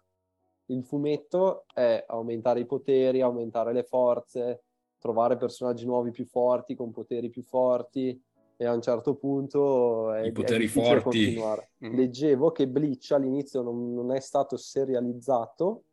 [0.67, 4.63] il fumetto è aumentare i poteri, aumentare le forze,
[4.99, 8.21] trovare personaggi nuovi più forti, con poteri più forti
[8.57, 11.25] e a un certo punto è, I è poteri difficile forti.
[11.25, 11.71] continuare.
[11.85, 11.95] Mm.
[11.95, 15.85] Leggevo che Bleach all'inizio non, non è stato serializzato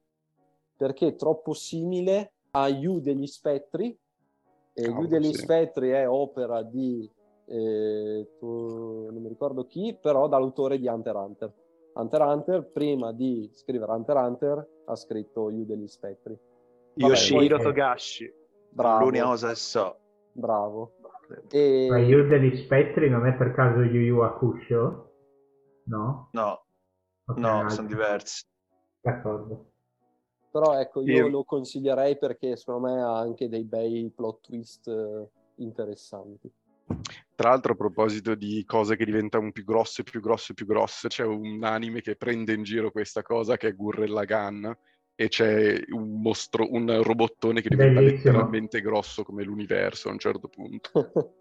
[0.75, 3.97] perché è troppo simile a You degli Spettri
[4.73, 5.41] e Cavolo, You degli sì.
[5.41, 7.09] Spettri è opera di
[7.49, 11.53] eh, tu- non mi ricordo chi, però dall'autore di Hunter x Hunter.
[11.93, 16.33] Hunter x Hunter, prima di scrivere Hunter x Hunter, ha scritto You degli Spettri.
[16.33, 18.33] Vabbè, Yoshihiro poi- Togashi.
[18.71, 19.97] Bravo, L'unica cosa so.
[20.31, 20.91] bravo.
[21.49, 21.87] E...
[21.89, 25.11] Ma Yu degli spettri non è per caso Yu Yu Hakusho?
[25.85, 26.29] No?
[26.31, 26.63] No,
[27.25, 27.69] Ok, un no, altro.
[27.69, 28.45] sono diversi.
[29.01, 29.65] D'accordo.
[30.51, 34.87] Però ecco, io Io- lo consiglierei perché secondo me ha anche dei bei plot twist
[34.87, 36.51] eh, interessanti.
[37.39, 41.23] Tra l'altro, a proposito di cose che diventano più grosse, più grosse, più grosse, c'è
[41.23, 44.69] un anime che prende in giro questa cosa che è Gurren Lagann
[45.15, 48.33] e c'è un mostro, un robottone che diventa Bellissimo.
[48.33, 50.91] letteralmente grosso come l'universo a un certo punto.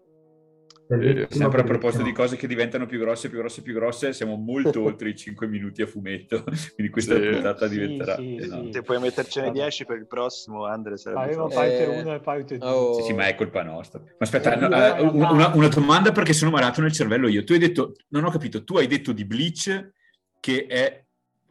[0.91, 4.35] Eh, Sempre a proposito di cose che diventano più grosse, più grosse, più grosse, siamo
[4.37, 7.29] molto oltre i 5 minuti a fumetto, quindi questa Sì.
[7.29, 8.69] puntata Sì, diventerà sì, sì.
[8.71, 9.59] Se puoi mettercene Vabbè.
[9.59, 11.47] 10 per il prossimo, Andre, sarebbe fatto.
[11.53, 12.67] parte Eh, 1 e parte 2.
[12.67, 12.93] oh.
[12.95, 13.99] Sì, sì, ma è colpa nostra.
[13.99, 17.43] Ma aspetta, Eh, no, eh, una- una domanda perché sono malato nel cervello io.
[17.43, 19.91] Tu hai detto, non ho capito, tu hai detto di Bleach
[20.39, 21.03] che è,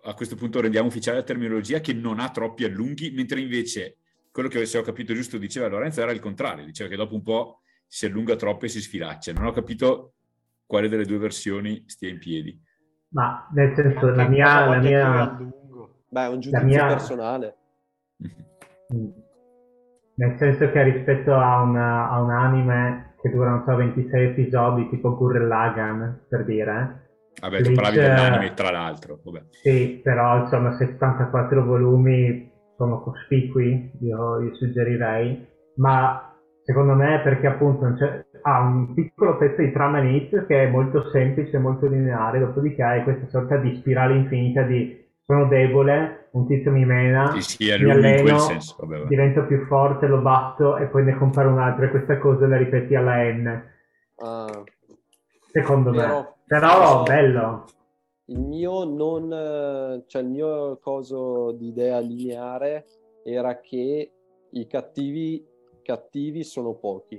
[0.02, 3.98] a questo punto rendiamo ufficiale la terminologia, che non ha troppi allunghi, mentre invece
[4.32, 7.22] quello che se ho capito giusto diceva Lorenzo era il contrario, diceva che dopo un
[7.22, 9.32] po' si allunga troppo e si sfilaccia.
[9.32, 10.12] Non ho capito
[10.66, 12.60] quale delle due versioni stia in piedi.
[13.10, 14.66] Ma nel senso, la mia...
[14.66, 15.38] La mia...
[16.10, 17.56] Beh, è un giudizio mia- personale.
[18.90, 19.10] Mm.
[20.14, 24.88] Nel senso che rispetto a, una- a un anime che dura, non so, 26 episodi,
[24.88, 29.20] tipo Gurren Lagann, per dire, Vabbè, tu Bleach, parlavi dell'anime, tra l'altro.
[29.22, 29.44] Vabbè.
[29.50, 35.46] sì, però insomma 74 volumi sono cospicui, io, io suggerirei,
[35.76, 36.27] ma
[36.68, 37.86] secondo me perché appunto
[38.42, 43.02] ha un piccolo pezzo di trama inizio che è molto semplice, molto lineare, dopodiché hai
[43.04, 47.78] questa sorta di spirale infinita di sono debole, un tizio mi mena, Sì, sì, mi
[47.78, 48.76] lungo in quel alleno, senso.
[48.80, 49.08] Vabbè, vabbè.
[49.08, 52.56] divento più forte, lo batto e poi ne compare un altro e questa cosa la
[52.58, 53.62] ripeti alla N,
[54.20, 54.62] Ah,
[55.52, 56.28] secondo Però- me.
[56.46, 57.64] Però bello.
[58.26, 62.84] il mio non, cioè il mio coso di idea lineare
[63.24, 64.10] era che
[64.50, 65.44] i cattivi,
[65.88, 67.18] cattivi sono pochi.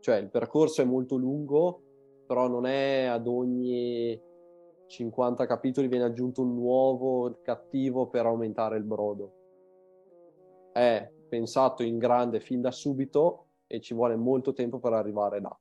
[0.00, 1.82] Cioè il percorso è molto lungo,
[2.26, 4.18] però non è ad ogni
[4.86, 9.32] 50 capitoli viene aggiunto un nuovo cattivo per aumentare il brodo.
[10.72, 15.54] È pensato in grande fin da subito e ci vuole molto tempo per arrivare là.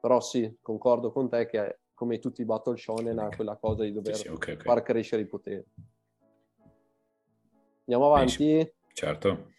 [0.00, 3.92] Però sì, concordo con te che come tutti i battle shonen ha quella cosa di
[3.92, 4.62] dover Sì, sì, ok, ok.
[4.62, 5.64] far crescere i poteri.
[7.80, 8.72] Andiamo avanti.
[8.94, 9.56] Certo.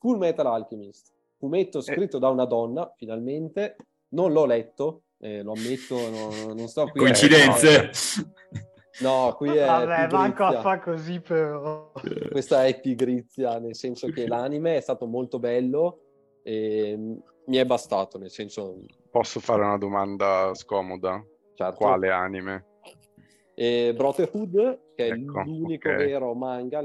[0.00, 3.76] Full Metal Alchemist, fumetto scritto da una donna, finalmente.
[4.12, 7.90] Non l'ho letto, eh, lo ammetto, no- non sto qui a- Coincidenze.
[9.02, 11.92] No, qui è Vabbè, manco a fa così però.
[12.30, 16.00] Questa è pigrizia, nel senso che l'anime è stato molto bello
[16.42, 16.98] e
[17.46, 18.78] mi è bastato, nel senso,
[19.10, 21.22] Posso fare una domanda scomoda?
[21.54, 21.76] certo.
[21.76, 22.64] Quale anime?
[23.54, 25.96] E Brotherhood, che è Ecco, l'unico ok.
[25.96, 26.82] vero manga,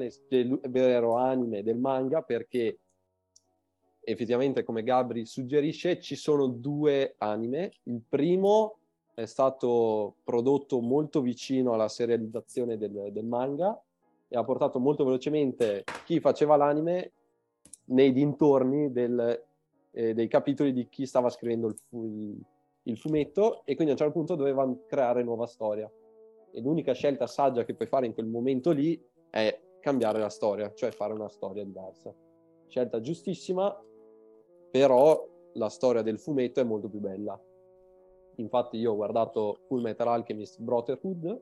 [0.69, 2.80] vero anime del manga, perché
[4.05, 7.71] effettivamente, come Gabri suggerisce, ci sono due anime.
[7.83, 8.77] Il primo
[9.13, 13.81] è stato prodotto molto vicino alla serializzazione del, del manga
[14.27, 17.11] e ha portato molto velocemente chi faceva l'anime
[17.85, 19.43] nei dintorni del-
[19.91, 22.37] eh, dei capitoli di chi stava scrivendo il, fu-
[22.83, 25.89] il- fumetto e quindi a un certo punto dovevano creare nuova storia.
[26.51, 30.73] E l'unica scelta saggia che puoi fare in quel momento lì è cambiare la storia,
[30.73, 32.13] cioè fare una storia diversa.
[32.67, 33.73] Scelta giustissima,
[34.71, 37.39] però la storia del fumetto è molto più bella.
[38.38, 41.41] Infatti io ho guardato Full Metal Alchemist Brotherhood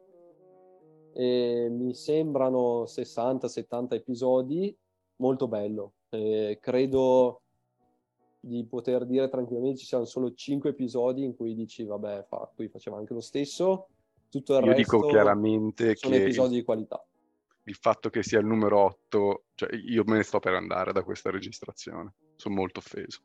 [1.14, 4.76] e mi sembrano 60-70 episodi,
[5.18, 5.94] molto bello.
[6.10, 7.42] Eh, credo
[8.40, 12.68] di poter dire tranquillamente ci siano solo 5 episodi in cui dici vabbè, fa, qui
[12.68, 13.88] faceva anche lo stesso.
[14.30, 17.04] Tutto il Io resto dico chiaramente sono che episodi di qualità.
[17.64, 21.04] il fatto che sia il numero 8, cioè io me ne sto per andare da
[21.04, 22.14] questa registrazione.
[22.44, 23.22] Sono molto offeso.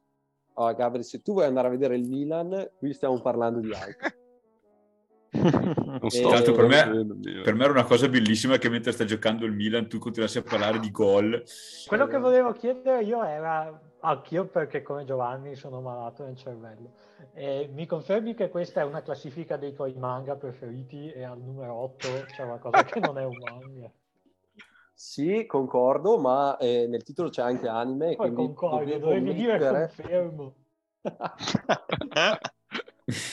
[0.54, 4.08] Ah, Gabri, se tu vuoi andare a vedere il Milan, qui stiamo parlando di altro.
[5.30, 7.42] Non sto Tra l'altro per me-.
[7.42, 10.42] Per me era una cosa bellissima che mentre sta giocando il Milan tu continuassi a
[10.42, 11.42] parlare di gol.
[11.86, 16.92] Quello che volevo chiedere io era, anch'io perché come Giovanni sono malato nel cervello,
[17.34, 21.74] e mi confermi che questa è una classifica dei tuoi manga preferiti e al numero
[21.74, 23.90] 8 c'è una cosa che non è un manga?
[25.00, 29.92] Sì, concordo, ma eh, nel titolo c'è anche anime, Poi quindi concordo, dovevi dire mettere-
[29.94, 30.54] confermo.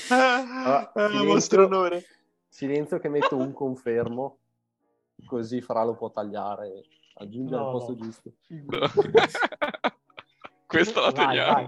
[0.10, 1.26] Ah, Ah, silenzio.
[1.26, 2.04] vostro onore.
[2.48, 4.38] Silenzio che metto un confermo,
[5.26, 6.84] così Fra lo può tagliare e
[7.16, 7.98] aggiungere No, al posto no.
[7.98, 8.32] giusto.
[8.42, 9.00] Figurati.
[10.68, 11.52] Questa la Vai, teniamo.
[11.54, 11.68] vai.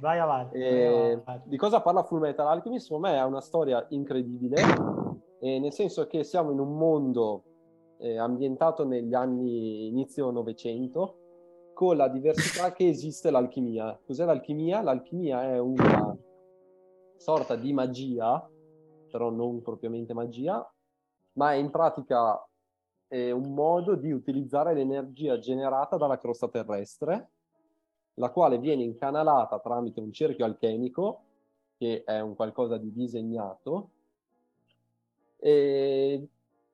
[0.00, 0.58] Vai avanti.
[0.58, 1.48] vai E avanti.
[1.48, 2.86] di cosa parla Full Metal Alchemist?
[2.86, 4.60] Secondo me è una storia incredibile,
[5.38, 7.44] e nel senso che siamo in un mondo
[8.02, 11.18] eh, ambientato negli anni inizio Novecento,
[11.72, 13.98] con la diversità che esiste l'alchimia.
[14.04, 14.82] Cos'è l'alchimia?
[14.82, 16.16] L'alchimia è una
[17.16, 18.44] sorta di magia,
[19.10, 20.68] però non propriamente magia,
[21.34, 22.44] ma è in pratica
[23.08, 27.30] eh, un modo di utilizzare l'energia generata dalla crosta terrestre
[28.14, 31.22] la quale viene incanalata tramite un cerchio alchemico,
[31.78, 33.90] che è un qualcosa di disegnato,
[35.38, 36.28] e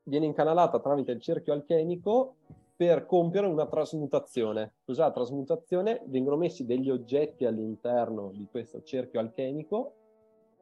[0.08, 2.36] viene incanalata tramite il cerchio alchemico
[2.74, 4.74] per compiere una trasmutazione.
[4.84, 6.02] Cos'è la trasmutazione?
[6.06, 9.94] Vengono messi degli oggetti all'interno di questo cerchio alchemico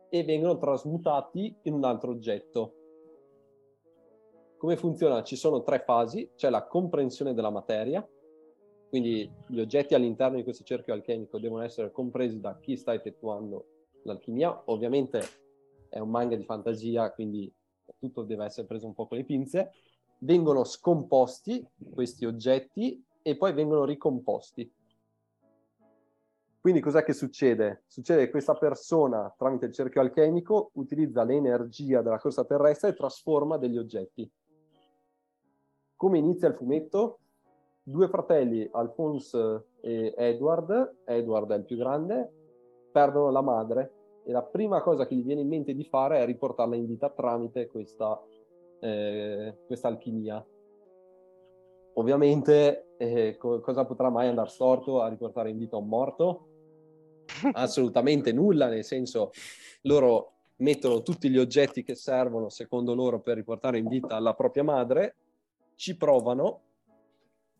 [0.08, 2.74] e vengono trasmutati in un altro oggetto.
[4.56, 5.22] Come funziona?
[5.22, 8.06] Ci sono tre fasi, c'è la comprensione della materia,
[8.88, 13.66] quindi gli oggetti all'interno di questo cerchio alchemico devono essere compresi da chi sta effettuando
[14.04, 14.62] l'alchimia.
[14.66, 15.20] Ovviamente
[15.90, 17.52] è un manga di fantasia, quindi
[17.98, 19.72] tutto deve essere preso un po' con le pinze.
[20.18, 24.72] Vengono scomposti questi oggetti e poi vengono ricomposti.
[26.60, 27.84] Quindi cos'è che succede?
[27.86, 33.56] Succede che questa persona, tramite il cerchio alchemico, utilizza l'energia della corsa terrestre e trasforma
[33.56, 34.28] degli oggetti.
[35.94, 37.20] Come inizia il fumetto?
[37.82, 42.32] Due fratelli, Alphonse e Edward, Edward è il più grande,
[42.90, 43.95] perdono la madre
[44.26, 47.08] e la prima cosa che gli viene in mente di fare è riportarla in vita
[47.10, 48.20] tramite questa,
[48.80, 50.44] eh, questa alchimia.
[51.94, 56.48] Ovviamente eh, co- cosa potrà mai andare storto a riportare in vita un morto?
[57.52, 59.30] Assolutamente nulla, nel senso
[59.82, 64.64] loro mettono tutti gli oggetti che servono secondo loro per riportare in vita la propria
[64.64, 65.14] madre,
[65.76, 66.62] ci provano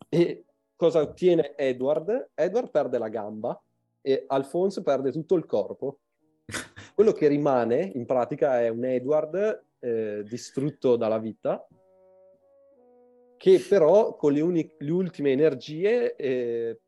[0.08, 0.44] e
[0.74, 2.30] cosa ottiene Edward?
[2.34, 3.62] Edward perde la gamba
[4.00, 5.98] e Alphonse perde tutto il corpo.
[6.97, 11.68] Quello che rimane in pratica è un Edward eh, distrutto dalla vita
[13.36, 16.80] che però con le, uni- le ultime energie eh,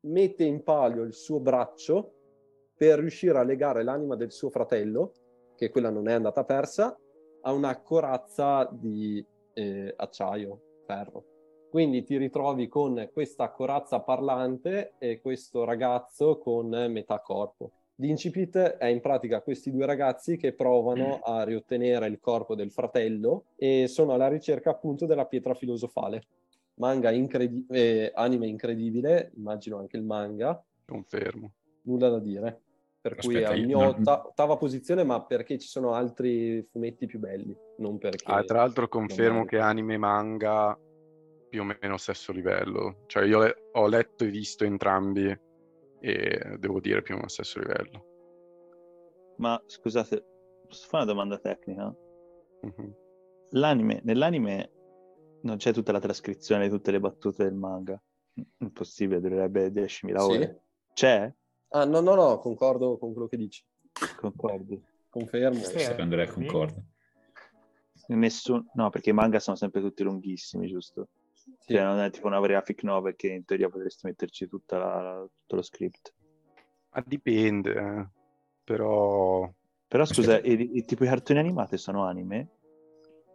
[0.00, 2.12] mette in palio il suo braccio
[2.76, 5.12] per riuscire a legare l'anima del suo fratello,
[5.56, 6.94] che quella non è andata persa,
[7.40, 9.24] ha una corazza di
[9.54, 11.24] eh, acciaio, ferro.
[11.70, 17.77] Quindi ti ritrovi con questa corazza parlante e questo ragazzo con metà corpo.
[18.00, 23.46] L'incipit è in pratica questi due ragazzi che provano a riottenere il corpo del fratello
[23.56, 26.22] e sono alla ricerca appunto della pietra filosofale.
[26.74, 31.52] Manga incredi- eh, anime incredibile, immagino anche il manga, Confermo.
[31.82, 32.60] nulla da dire.
[33.00, 35.92] Per cui Aspetta, è al io- mio no- otta- ottava posizione, ma perché ci sono
[35.94, 38.30] altri fumetti più belli, non perché...
[38.30, 40.78] Ah, tra l'altro confermo che anime e manga
[41.48, 43.02] più o meno stesso livello.
[43.06, 45.36] Cioè io le- ho letto e visto entrambi
[46.00, 48.06] e devo dire più o meno stesso livello.
[49.38, 50.24] Ma scusate,
[50.66, 51.94] posso fare una domanda tecnica?
[52.62, 52.96] Mhm.
[53.50, 54.72] L'anime, nell'anime
[55.42, 58.00] non c'è tutta la trascrizione di tutte le battute del manga.
[58.58, 60.30] Impossibile, durerebbe 10.000 Sì?
[60.30, 60.62] ore.
[60.92, 61.32] C'è?
[61.70, 63.64] Ah, no, no, no, concordo con quello che dici.
[64.16, 64.82] Concordi?
[65.08, 65.60] Confermo.
[65.60, 65.78] Sì.
[65.78, 66.32] Sì, Andrea sì.
[66.32, 66.82] concorda.
[68.08, 68.68] Nessun...
[68.74, 71.08] No, perché i manga sono sempre tutti lunghissimi, giusto?
[71.58, 71.74] Sì.
[71.74, 75.56] Cioè non è tipo una graphic novel che in teoria potresti metterci tutta la- tutto
[75.56, 76.14] lo script.
[76.90, 78.08] Ma dipende, eh.
[78.64, 79.50] però
[79.86, 82.48] Però scusa, i, i- tipo i cartoni animati sono anime?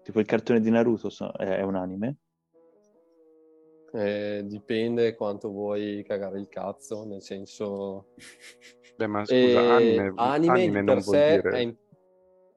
[0.03, 2.17] Tipo il cartone di Naruto so- è, è un anime?
[3.95, 8.07] Eh, dipende quanto vuoi cagare il cazzo, nel senso...
[8.97, 11.77] beh, ma scusa, Eh, anime, anime, anime per vuol sé dire...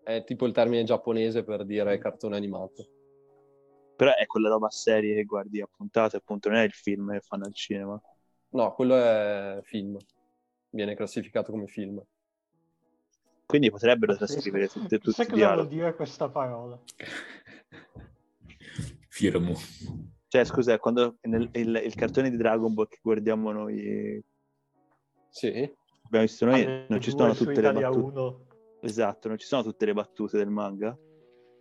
[0.02, 2.88] è, è tipo il termine giapponese per dire cartone animato.
[3.96, 7.20] Però è quella roba serie che guardi a puntate, appunto, non è il film che
[7.20, 8.00] fanno al cinema.
[8.50, 9.96] No, quello è film.
[10.70, 12.02] Viene classificato come film.
[13.46, 14.32] Quindi potrebbero Pazzesco.
[14.32, 15.74] trascrivere tutte, tutti Sai i dialoghi.
[15.76, 16.78] dire questa parola?
[19.08, 19.54] Firmo.
[20.28, 24.22] Cioè, scusa, quando nel, il, il cartone di Dragon Ball che guardiamo noi,
[25.30, 28.18] Sì, abbiamo visto noi, Alle non ci sono tutte le Italia battute.
[28.18, 28.46] 1.
[28.80, 30.96] Esatto, non ci sono tutte le battute del manga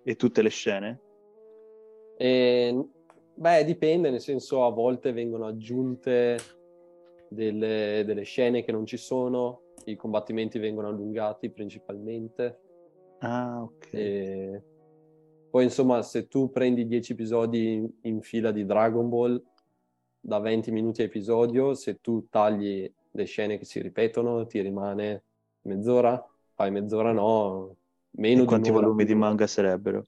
[0.03, 1.01] e tutte le scene.
[2.17, 2.87] E,
[3.33, 6.37] beh, dipende, nel senso a volte vengono aggiunte
[7.29, 12.59] delle, delle scene che non ci sono, i combattimenti vengono allungati principalmente.
[13.19, 13.93] Ah, ok.
[13.93, 14.63] E
[15.55, 19.41] poi insomma, se tu prendi 10 episodi in, fila di Dragon Ball
[20.19, 25.23] da 20 minuti a episodio, se tu tagli le scene che si ripetono, ti rimane
[25.61, 26.21] mezz'ora,
[26.55, 27.73] fai mezz'ora no,
[28.11, 30.03] meno E di quanti volumi di manga sarebbero?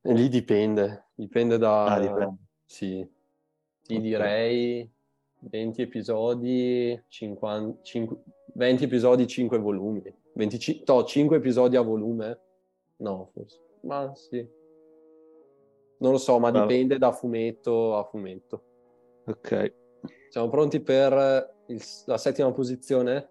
[0.00, 1.84] E lì dipende, dipende da...
[1.84, 2.36] Ah, dipende.
[2.64, 3.06] Sì,
[3.82, 4.00] ti Ok.
[4.00, 4.90] direi
[5.40, 8.16] 20 episodi, 50, 5
[8.54, 10.02] 20 episodi, 5 volumi.
[10.34, 12.40] 25, no, 5 episodi a volume?
[12.96, 13.60] No, forse.
[13.82, 14.46] Ma sì.
[15.98, 18.62] Non lo so, ma dipende da fumetto a fumetto.
[19.26, 19.74] Ok.
[20.30, 23.30] Siamo pronti per il- la settima posizione?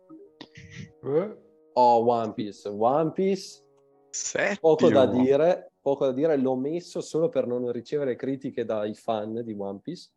[1.03, 1.37] Eh?
[1.73, 2.67] Oh, One Piece.
[2.69, 3.63] One Piece
[4.09, 4.57] Settimo.
[4.75, 9.41] Poco da dire, poco da dire, l'ho messo solo per non ricevere critiche dai fan
[9.43, 10.09] di One Piece,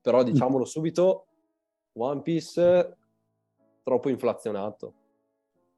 [0.00, 1.26] però diciamolo subito,
[1.94, 2.96] One Piece
[3.82, 4.94] troppo inflazionato.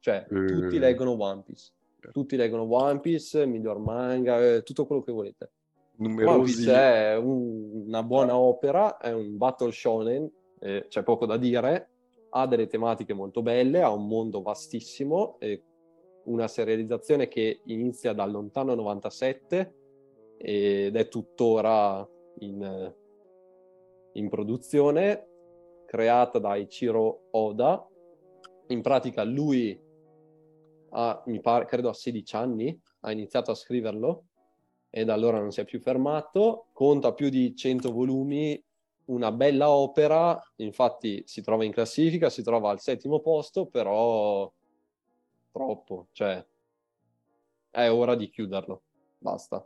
[0.00, 0.44] Cioè, Eh.
[0.44, 1.72] tutti leggono One Piece.
[2.12, 5.50] Tutti leggono One Piece, miglior manga, eh, tutto quello che volete.
[5.96, 6.54] One Numerosi...
[6.56, 11.88] Piece è un- una buona opera, è un battle shonen, eh, c'è poco da dire,
[12.30, 15.62] ha delle tematiche molto belle, ha un mondo vastissimo, e
[16.24, 19.74] una serializzazione che inizia dal lontano 97
[20.36, 22.06] ed è tuttora
[22.40, 22.94] in,
[24.12, 25.28] in produzione,
[25.86, 27.86] creata da Ichiro Oda.
[28.68, 29.78] In pratica lui
[30.90, 34.24] ha, mi pare, credo a 16 anni, ha iniziato a scriverlo
[34.90, 36.66] e da allora non si è più fermato.
[36.72, 38.62] Conta più di 100 volumi,
[39.06, 44.50] una bella opera, infatti si trova in classifica, si trova al settimo posto, però
[45.64, 46.44] troppo, cioè
[47.70, 48.82] è ora di chiuderlo,
[49.18, 49.64] basta.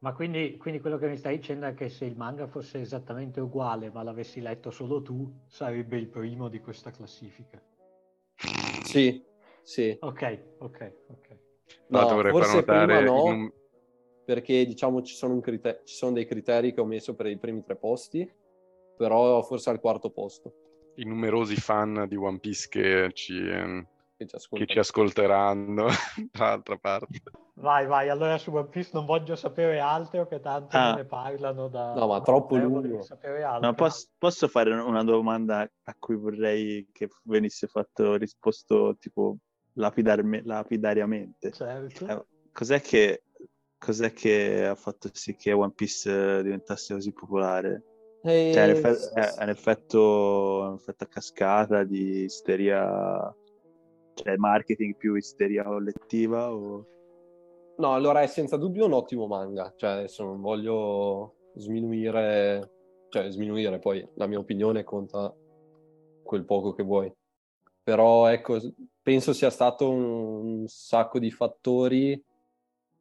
[0.00, 3.40] Ma quindi, quindi quello che mi stai dicendo è che se il manga fosse esattamente
[3.40, 7.58] uguale, ma l'avessi letto solo tu, sarebbe il primo di questa classifica.
[8.82, 9.24] Sì,
[9.62, 9.96] sì.
[10.00, 11.38] Ok, ok, ok.
[11.86, 13.52] No, vorrei far forse notare prima no, in un-
[14.24, 17.38] perché diciamo ci sono, un crite- ci sono dei criteri che ho messo per i
[17.38, 18.30] primi tre posti,
[18.96, 20.54] però forse al quarto posto
[20.96, 25.86] i numerosi fan di One Piece che ci, ehm, che ci che ci ascolteranno
[26.32, 27.22] dall'altra parte.
[27.56, 30.94] Vai, vai, allora su One Piece non voglio sapere altro, che tanto Ah.
[30.94, 31.94] ne parlano da...
[31.94, 33.06] No, ma troppo lungo.
[33.60, 39.36] Ma posso, posso fare una domanda a cui vorrei che venisse fatto risposto tipo
[39.74, 41.52] lapidarme- lapidariamente?
[41.52, 42.06] Certo.
[42.06, 43.24] Eh, Cos'è che,
[43.78, 47.82] cos'è che ha fatto sì che One Piece eh, diventasse così popolare?
[48.22, 53.34] E- Cioè, è un è un effetto, un effetto a cascata di isteria,
[54.14, 56.86] cioè marketing più isteria collettiva o...
[57.76, 62.70] No, allora è senza dubbio un ottimo manga, cioè adesso non voglio sminuire,
[63.08, 65.34] cioè sminuire poi la mia opinione conta
[66.22, 67.12] quel poco che vuoi.
[67.82, 68.58] Però ecco,
[69.02, 72.22] penso sia stato un, sacco di fattori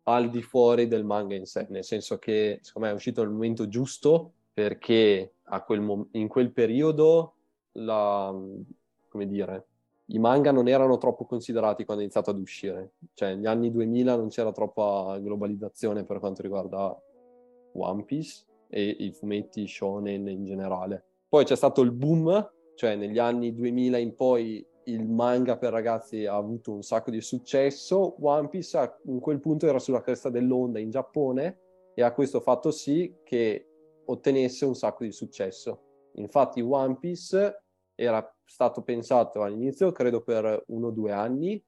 [0.06, 3.32] al di fuori del manga in sé, nel senso che secondo me è uscito nel
[3.32, 5.36] momento giusto perché
[5.66, 7.36] quel mom- in quel periodo
[7.74, 8.36] la,
[9.08, 9.68] come dire,
[10.14, 12.94] i manga non erano troppo considerati quando è iniziato ad uscire.
[13.14, 16.96] Cioè, negli anni 2000 non c'era troppa globalizzazione per quanto riguarda
[17.74, 21.04] One Piece e i fumetti shonen in generale.
[21.28, 26.26] Poi c'è stato il boom, cioè negli anni 2000 in poi il manga per ragazzi
[26.26, 28.16] ha avuto un sacco di successo.
[28.20, 31.60] One Piece in quel punto era sulla cresta dell'onda in Giappone
[31.96, 33.68] e ha questo fatto sì che
[34.06, 35.82] ottenesse un sacco di successo.
[36.16, 37.64] Infatti One Piece
[37.96, 41.64] era stato pensato all'inizio, credo per uno o due anni,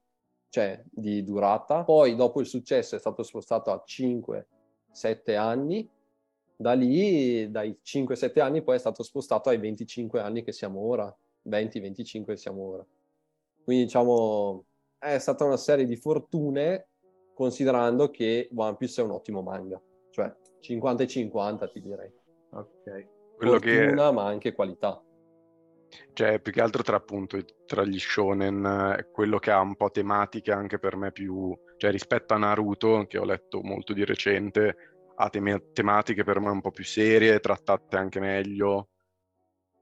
[0.49, 1.83] cioè di durata.
[1.83, 5.89] Poi dopo il successo è stato spostato a 5-7 anni.
[6.57, 11.13] Da lì, dai 5-7 anni, poi è stato spostato ai 25 anni che siamo ora.
[11.47, 12.85] 20-25 siamo ora.
[13.63, 14.63] Quindi diciamo
[14.97, 16.87] è stata una serie di fortune
[17.33, 19.81] considerando che One Piece è un ottimo manga.
[20.09, 22.11] Cioè 50 e 50 ti direi.
[22.51, 23.07] Ok.
[23.35, 24.11] Quello Fortuna che...
[24.13, 25.03] ma anche qualità.
[26.13, 30.51] Cioè, più che altro tra appunto tra gli shonen, quello che ha un po' tematiche
[30.51, 34.75] anche per me più, cioè rispetto a Naruto, che ho letto molto di recente,
[35.15, 38.89] ha tem- tematiche per me un po' più serie, trattate anche meglio.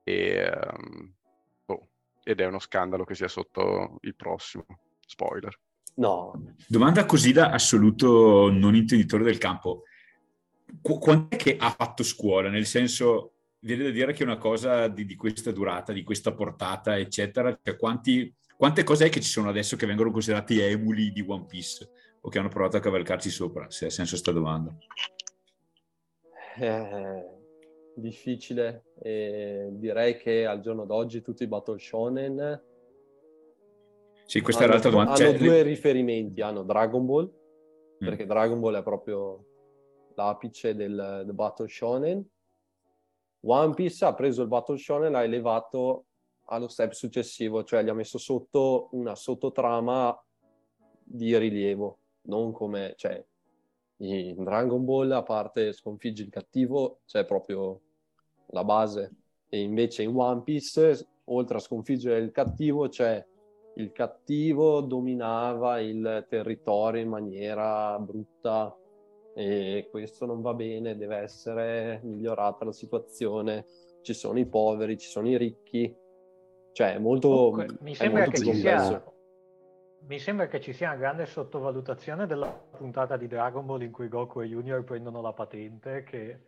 [0.03, 1.13] E, um,
[1.67, 1.89] oh,
[2.23, 4.65] ed è uno scandalo che sia sotto il prossimo.
[5.05, 5.57] Spoiler.
[5.95, 6.55] No.
[6.67, 9.83] Domanda così da assoluto non intenditore del campo.
[10.81, 12.49] Qu- quando è che ha fatto scuola?
[12.49, 13.32] Nel senso,
[13.63, 17.57] viene da dire che una cosa di, di questa durata, di questa portata, eccetera.
[17.61, 21.45] Cioè, quanti, quante cose è che ci sono adesso che vengono considerati emuli di One
[21.45, 21.89] Piece
[22.21, 24.75] o che hanno provato a cavalcarci sopra, se ha senso sta domanda?
[26.59, 27.25] Eh,
[27.95, 28.83] difficile.
[29.01, 32.61] Eh, direi che al giorno d'oggi tutti i Battle Shonen
[34.25, 35.13] sì, questa hanno, è l'altra domanda.
[35.13, 35.61] Hanno cioè, due le...
[35.63, 38.07] riferimenti, hanno Dragon Ball, mm.
[38.07, 39.45] perché Dragon Ball è proprio
[40.15, 42.25] l'apice del, del Battle Shonen,
[43.45, 46.05] One Piece ha preso il Battle Shonen e l'ha elevato
[46.45, 50.17] allo step successivo, cioè gli ha messo sotto una sottotrama
[51.03, 53.23] di rilievo, non come, cioè,
[53.97, 57.79] in Dragon Ball, a parte sconfiggi il cattivo, c'è proprio
[58.47, 59.11] la base.
[59.49, 63.25] E invece in One Piece, oltre a sconfiggere il cattivo, c'è
[63.75, 68.75] il cattivo dominava il territorio in maniera brutta,
[69.35, 73.65] e questo non va bene, deve essere migliorata la situazione,
[74.01, 75.95] ci sono i poveri, ci sono i ricchi,
[76.73, 77.29] cioè è molto...
[77.29, 79.03] Comunque, mi, sembra molto che ci sia,
[80.07, 84.07] mi sembra che ci sia una grande sottovalutazione della puntata di Dragon Ball in cui
[84.07, 86.39] Goku e Junior prendono la patente che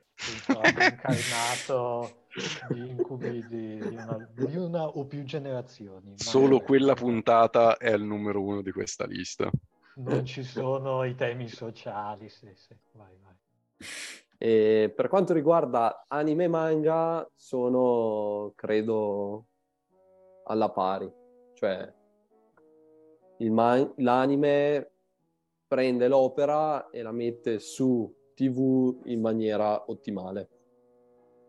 [0.48, 2.24] ha incarnato
[2.70, 6.14] di incubi di, di, una, di, una, o più generazioni.
[6.18, 9.50] Solo quella puntata è il numero uno di questa lista
[9.96, 12.30] non ci sono i temi sociali.
[12.30, 12.76] Sì, sì.
[12.94, 13.34] Vai, vai.
[14.38, 19.48] Per quanto riguarda anime e manga, sono credo
[20.44, 21.12] alla pari,
[21.54, 21.92] cioè
[23.50, 24.92] man- l'anime
[25.68, 30.50] prende l'opera e la mette su TV in maniera ottimale,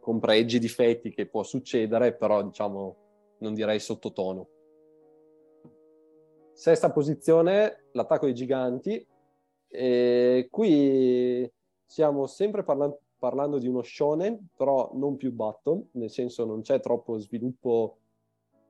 [0.00, 4.48] con pregi e difetti che può succedere, però diciamo non direi sottotono.
[6.56, 9.06] Sesta posizione, l'attacco dei giganti.
[9.68, 11.52] E qui
[11.84, 16.80] stiamo sempre parla- parlando di uno shonen, però non più battle, nel senso non c'è
[16.80, 17.98] troppo sviluppo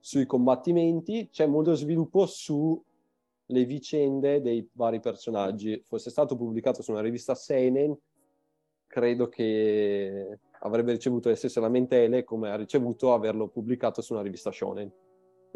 [0.01, 2.75] sui combattimenti, c'è molto sviluppo sulle
[3.47, 5.81] vicende dei vari personaggi.
[5.87, 7.97] Fosse stato pubblicato su una rivista Seinen,
[8.89, 14.51] credo che avrebbe ricevuto le stesse lamentele come ha ricevuto averlo pubblicato su una rivista
[14.51, 14.93] shonen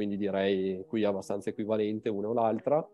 [0.00, 2.88] quindi direi qui abbastanza equivalente una o l'altra.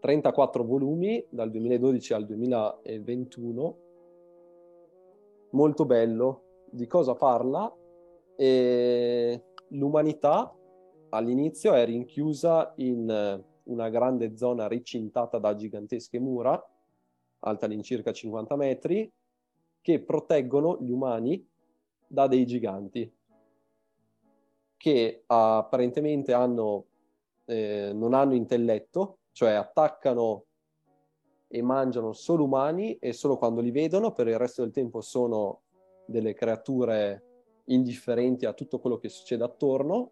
[0.00, 3.78] 34 volumi dal 2012 al 2021.
[5.50, 6.42] Molto bello.
[6.70, 7.70] Di cosa parla?
[8.34, 10.56] E l'umanità
[11.10, 16.58] all'inizio è rinchiusa in una grande zona ricintata da gigantesche mura,
[17.40, 19.12] alta all'incirca 50 metri,
[19.82, 21.46] che proteggono gli umani
[22.06, 23.12] da dei giganti
[24.84, 26.84] che apparentemente hanno,
[27.46, 30.44] eh, non hanno intelletto, cioè attaccano
[31.48, 35.62] e mangiano solo umani e solo quando li vedono, per il resto del tempo sono
[36.04, 37.22] delle creature
[37.68, 40.10] indifferenti a tutto quello che succede attorno,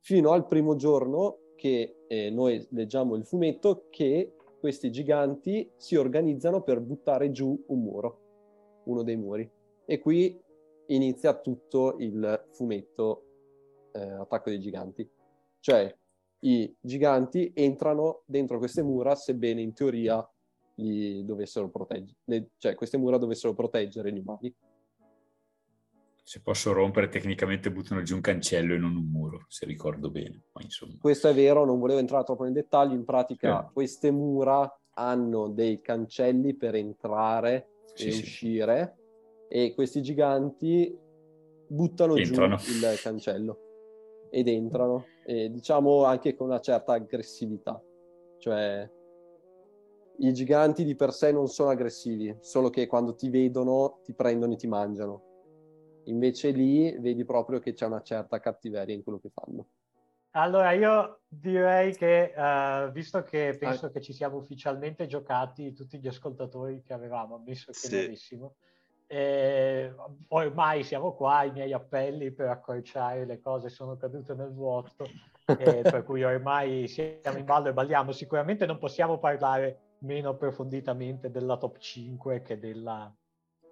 [0.00, 6.62] fino al primo giorno che eh, noi leggiamo il fumetto che questi giganti si organizzano
[6.62, 8.20] per buttare giù un muro,
[8.86, 9.48] uno dei muri.
[9.84, 10.36] E qui
[10.86, 13.26] inizia tutto il fumetto
[13.92, 15.08] eh, Attacco dei Giganti.
[15.60, 15.94] Cioè,
[16.44, 20.26] i giganti entrano dentro queste mura, sebbene in teoria
[20.76, 24.52] li dovessero proteggere, cioè queste mura dovessero proteggere gli umani.
[26.24, 30.44] Se posso rompere, tecnicamente buttano giù un cancello e non un muro, se ricordo bene.
[31.00, 32.92] Questo è vero, non volevo entrare troppo nei dettagli.
[32.92, 33.72] In pratica, sì.
[33.72, 38.20] queste mura hanno dei cancelli per entrare sì, e sì.
[38.20, 38.96] uscire,
[39.48, 40.96] e questi giganti
[41.68, 42.56] buttano entrano.
[42.56, 43.71] giù il cancello
[44.34, 47.80] ed entrano, e diciamo anche con una certa aggressività.
[48.38, 48.90] Cioè,
[50.18, 54.54] i giganti di per sé non sono aggressivi, solo che quando ti vedono ti prendono
[54.54, 55.22] e ti mangiano.
[56.04, 59.66] Invece lì vedi proprio che c'è una certa cattiveria in quello che fanno.
[60.30, 63.90] Allora, io direi che, uh, visto che penso ah.
[63.90, 67.96] che ci siamo ufficialmente giocati tutti gli ascoltatori che avevamo, ammesso che sì.
[67.96, 68.54] benissimo,
[69.12, 69.92] eh,
[70.28, 75.04] ormai siamo qua, i miei appelli per accorciare le cose sono cadute nel vuoto,
[75.44, 78.10] eh, per cui ormai siamo in ballo e balliamo.
[78.10, 83.14] Sicuramente non possiamo parlare meno approfonditamente della top 5 che della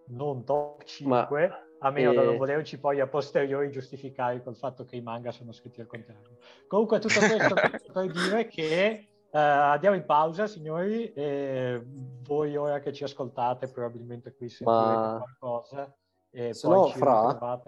[0.09, 1.49] non top 5.
[1.49, 2.15] Ma a meno e...
[2.15, 5.87] da non volerci poi a posteriori giustificare col fatto che i manga sono scritti al
[5.87, 6.37] contrario.
[6.67, 7.55] Comunque tutto questo
[7.91, 11.83] per dire che uh, andiamo in pausa, signori, e
[12.23, 15.23] voi ora che ci ascoltate probabilmente qui sentirete Ma...
[15.23, 15.95] qualcosa.
[16.31, 17.61] E Se no, fra,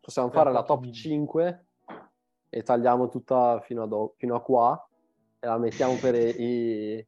[0.00, 0.98] possiamo fare la top minuti.
[0.98, 1.66] 5
[2.48, 4.14] e tagliamo tutta fino a, do...
[4.16, 4.88] fino a qua
[5.38, 7.06] e la mettiamo per i...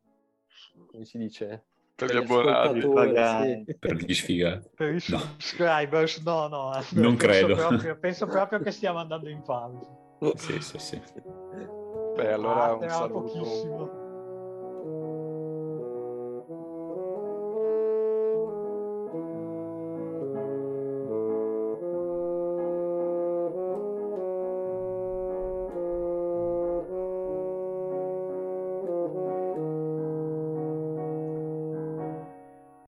[0.86, 1.64] come si dice?
[1.94, 3.76] per gli abbonati, sì.
[3.78, 4.68] per gli sfigati.
[4.74, 6.70] Per i subscribers, no, no.
[6.70, 7.54] no non penso credo.
[7.54, 9.86] Proprio, penso proprio che stiamo andando in pausa.
[10.34, 11.02] Sì, sì, sì.
[12.14, 14.03] Beh, allora ah, un saluto.